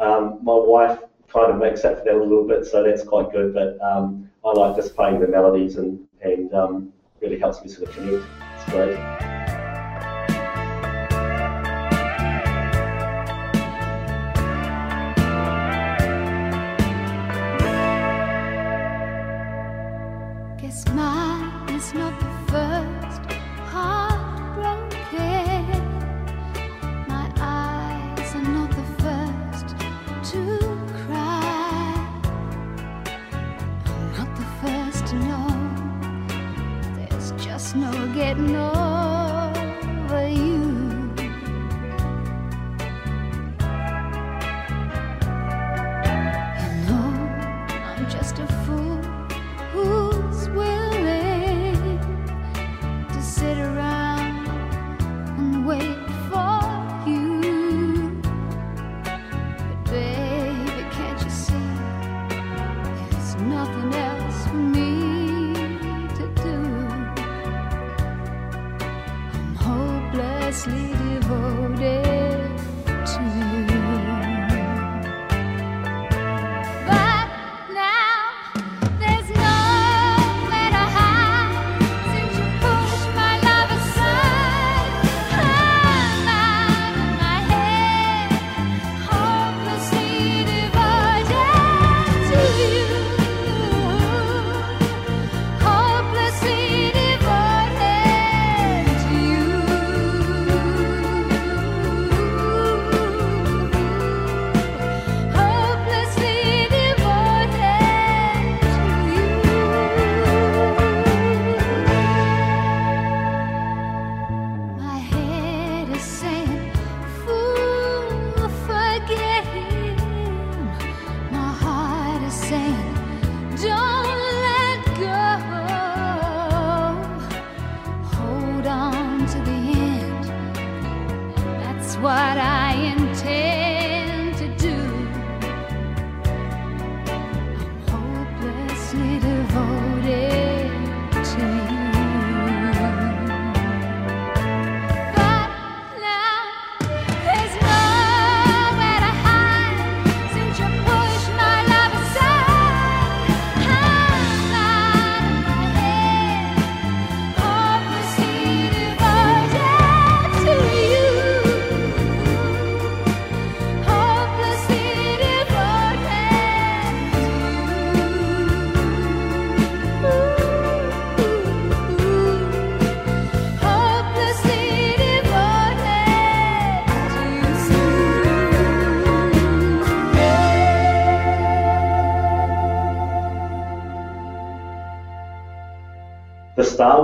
[0.00, 0.98] Um, my wife
[1.28, 3.52] kind of makes up for that a little bit, so that's quite good.
[3.52, 7.88] But um, I like just playing the melodies and, and um, really helps me sort
[7.88, 8.24] of connect.
[8.56, 9.30] It's great.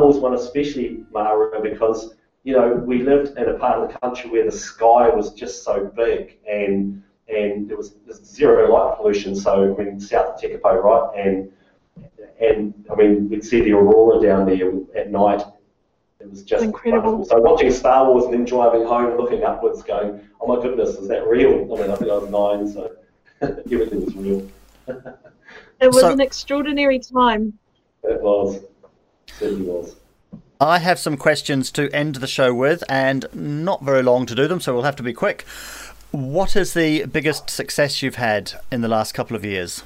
[0.06, 4.30] Wars one especially, Mara, because you know we lived in a part of the country
[4.30, 9.34] where the sky was just so big and and there was zero light pollution.
[9.34, 11.50] So I mean, south of Tekapo, right, and
[12.40, 15.42] and I mean we'd see the aurora down there at night.
[16.20, 17.18] It was just incredible.
[17.18, 17.38] Wonderful.
[17.38, 20.90] So watching Star Wars and then driving home and looking upwards, going, "Oh my goodness,
[20.96, 22.92] is that real?" I mean, I think I was nine, so
[23.72, 24.48] everything was real.
[25.78, 27.58] It was So- an extraordinary time.
[28.02, 28.60] It was,
[30.60, 34.48] I have some questions to end the show with, and not very long to do
[34.48, 35.42] them, so we'll have to be quick.
[36.10, 39.82] What is the biggest success you've had in the last couple of years?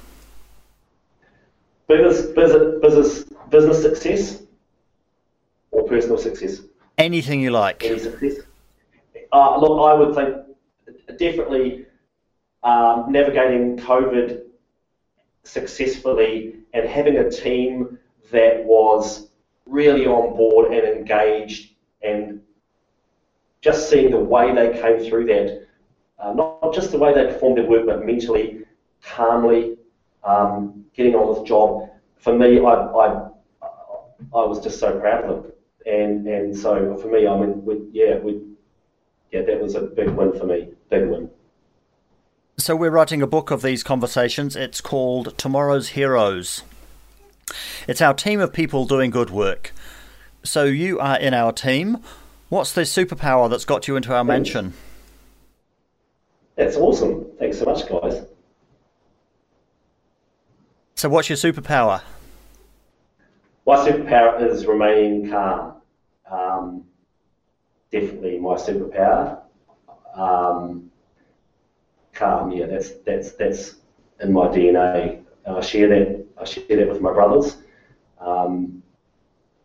[1.87, 4.43] Business, business, business, business success
[5.71, 6.61] or personal success.
[6.97, 7.83] Anything you like.
[7.83, 8.35] Any success?
[9.33, 11.85] Uh, look, I would think definitely
[12.63, 14.43] um, navigating COVID
[15.43, 17.97] successfully and having a team
[18.31, 19.27] that was
[19.65, 22.41] really on board and engaged and
[23.61, 25.67] just seeing the way they came through that,
[26.19, 28.63] uh, not, not just the way they performed their work, but mentally,
[29.03, 29.77] calmly,
[30.23, 31.89] um, getting on with the job.
[32.17, 33.29] For me, I, I,
[34.33, 35.51] I was just so proud of them.
[35.85, 38.41] And, and so for me, I mean, we, yeah, we,
[39.31, 41.29] yeah, that was a big win for me, big win.
[42.57, 44.55] So, we're writing a book of these conversations.
[44.55, 46.61] It's called Tomorrow's Heroes.
[47.87, 49.73] It's our team of people doing good work.
[50.43, 51.99] So, you are in our team.
[52.49, 54.73] What's the superpower that's got you into our mansion?
[56.55, 57.25] That's awesome.
[57.39, 58.23] Thanks so much, guys.
[60.95, 62.01] So, what's your superpower?
[63.65, 65.75] My superpower is remaining calm.
[66.29, 66.85] Um,
[67.91, 69.41] definitely my superpower.
[70.15, 70.91] Um,
[72.13, 73.75] calm, yeah, that's that's that's
[74.19, 75.23] in my DNA.
[75.47, 76.20] I share that.
[76.41, 77.57] I share that with my brothers,
[78.19, 78.81] um,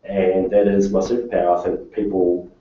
[0.03, 1.59] and that is my superpower.
[1.59, 2.51] I think people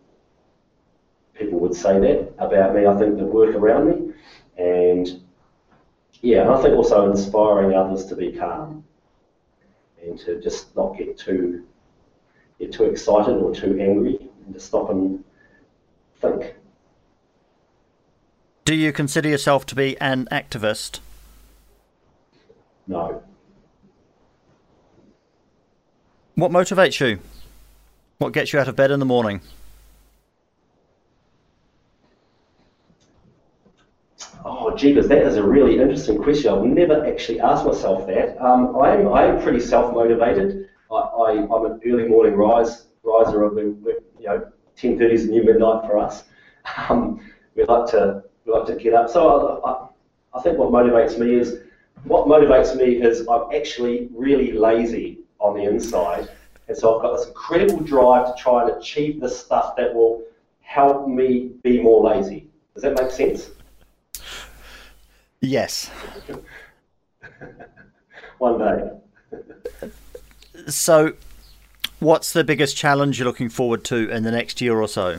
[1.34, 2.86] people would say that about me.
[2.86, 4.14] I think the work around me,
[4.56, 5.20] and
[6.22, 8.84] yeah, and I think also inspiring others to be calm
[10.02, 11.66] and to just not get too
[12.58, 15.22] get too excited or too angry and to stop and
[16.20, 16.54] think.
[18.64, 21.00] Do you consider yourself to be an activist?
[22.86, 23.22] No.
[26.36, 27.18] What motivates you?
[28.18, 29.40] What gets you out of bed in the morning?
[34.44, 36.52] Oh, jeepers, that is a really interesting question.
[36.52, 38.36] I've never actually asked myself that.
[38.38, 40.68] Um, I am I am pretty self motivated.
[40.92, 43.74] I, I I'm an early morning rise riser of the
[44.20, 46.24] you know ten thirty is the new midnight for us.
[46.90, 47.20] Um,
[47.54, 49.08] we like to we like to get up.
[49.08, 49.88] So I, I,
[50.38, 51.60] I think what motivates me is
[52.04, 56.28] what motivates me is I'm actually really lazy on the inside,
[56.68, 60.22] and so I've got this incredible drive to try and achieve the stuff that will
[60.62, 62.48] help me be more lazy.
[62.74, 63.50] Does that make sense?
[65.40, 65.90] Yes.
[68.38, 68.90] One day.
[70.68, 71.14] So,
[72.00, 75.18] what's the biggest challenge you're looking forward to in the next year or so?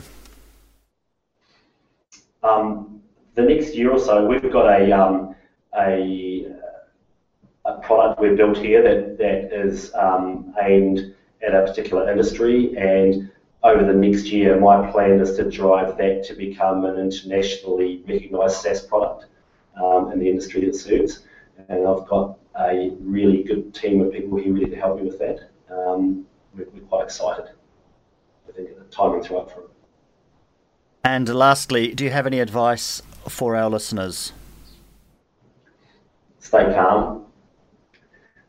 [2.42, 3.00] Um,
[3.34, 5.34] the next year or so, we've got a um,
[5.76, 6.46] a,
[7.68, 11.14] a product we've built here that that is um, aimed
[11.46, 13.30] at a particular industry, and
[13.62, 18.62] over the next year, my plan is to drive that to become an internationally recognised
[18.62, 19.26] SaaS product
[19.82, 21.20] um, in the industry it serves.
[21.68, 25.18] And I've got a really good team of people here ready to help me with
[25.18, 25.50] that.
[25.70, 27.46] Um, we're, we're quite excited.
[28.48, 29.70] I think the timing's right for it.
[31.04, 34.32] And lastly, do you have any advice for our listeners?
[36.48, 37.26] stay calm.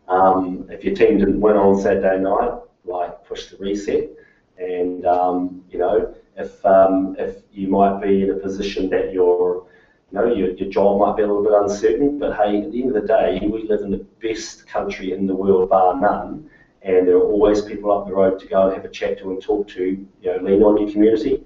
[0.09, 4.09] Um, if your team didn't win on Saturday night, like push the reset.
[4.57, 9.67] And um, you know, if um, if you might be in a position that your
[10.11, 12.81] you know your, your job might be a little bit uncertain, but hey, at the
[12.81, 16.49] end of the day, we live in the best country in the world, bar none.
[16.81, 19.31] And there are always people up the road to go and have a chat to
[19.31, 19.83] and talk to.
[19.83, 21.43] You know, lean on your community,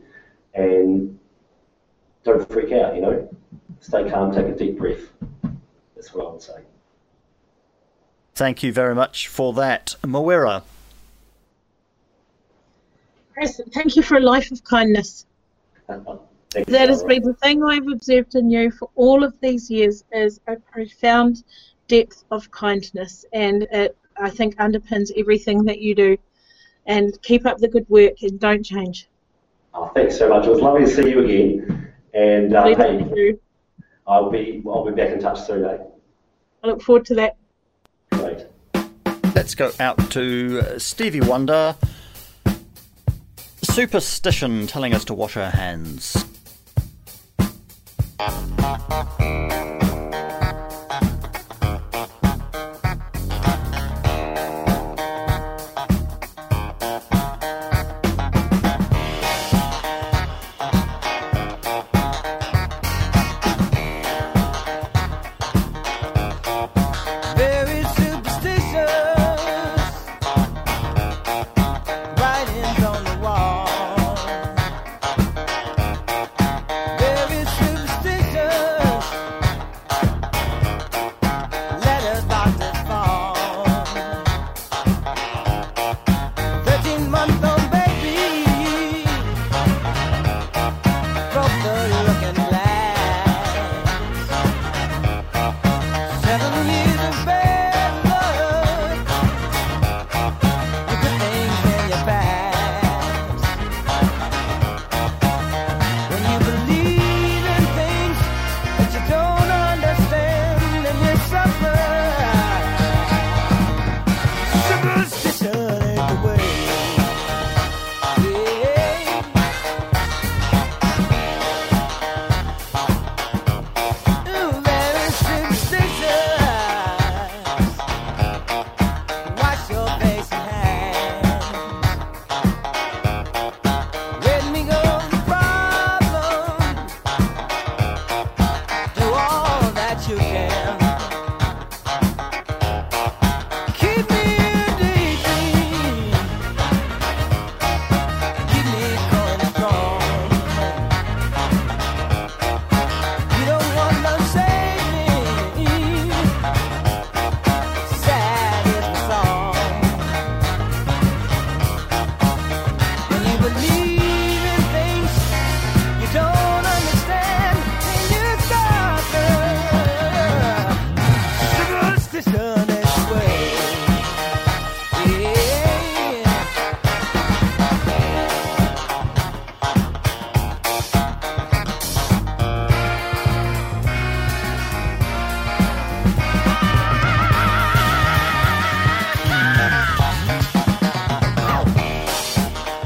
[0.53, 1.19] and
[2.23, 2.95] don't freak out.
[2.95, 3.37] You know,
[3.79, 5.11] stay calm, take a deep breath.
[5.95, 6.72] That's what I would say.
[8.35, 9.95] Thank you very much for that.
[10.03, 10.63] Mawera,
[13.33, 15.25] Chris, thank you for a life of kindness.
[15.87, 20.39] That has been the thing I've observed in you for all of these years is
[20.47, 21.43] a profound
[21.87, 26.17] depth of kindness, and it I think underpins everything that you do.
[26.85, 29.07] And keep up the good work and don't change.
[29.73, 30.45] Oh, thanks so much.
[30.45, 31.93] It was lovely to see you again.
[32.13, 33.39] And uh, hey, you.
[34.05, 35.63] I'll be I'll be back in touch soon.
[35.63, 35.77] Eh?
[36.63, 37.37] I look forward to that.
[39.35, 41.75] Let's go out to uh, Stevie Wonder.
[43.63, 46.23] Superstition telling us to wash our hands.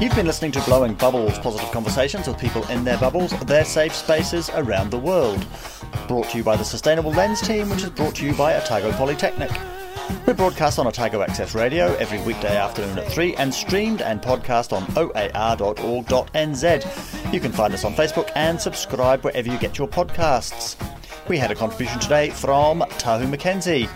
[0.00, 3.92] You've been listening to Blowing Bubbles, positive conversations with people in their bubbles, their safe
[3.92, 5.44] spaces around the world.
[6.06, 8.92] Brought to you by the Sustainable Lens team, which is brought to you by Otago
[8.92, 9.50] Polytechnic.
[10.24, 14.72] We're broadcast on Otago Access Radio every weekday afternoon at 3 and streamed and podcast
[14.72, 15.32] on oar.org.nz.
[17.32, 20.76] You can find us on Facebook and subscribe wherever you get your podcasts.
[21.28, 23.88] We had a contribution today from Tahu Mackenzie.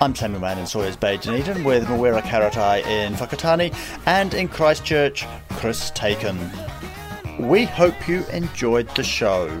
[0.00, 3.72] I'm Samuel Mann in Sawyers Bay, Dunedin, with Mawera Karetai in Whakatane,
[4.06, 6.36] and in Christchurch, Chris Taken.
[7.38, 9.60] We hope you enjoyed the show.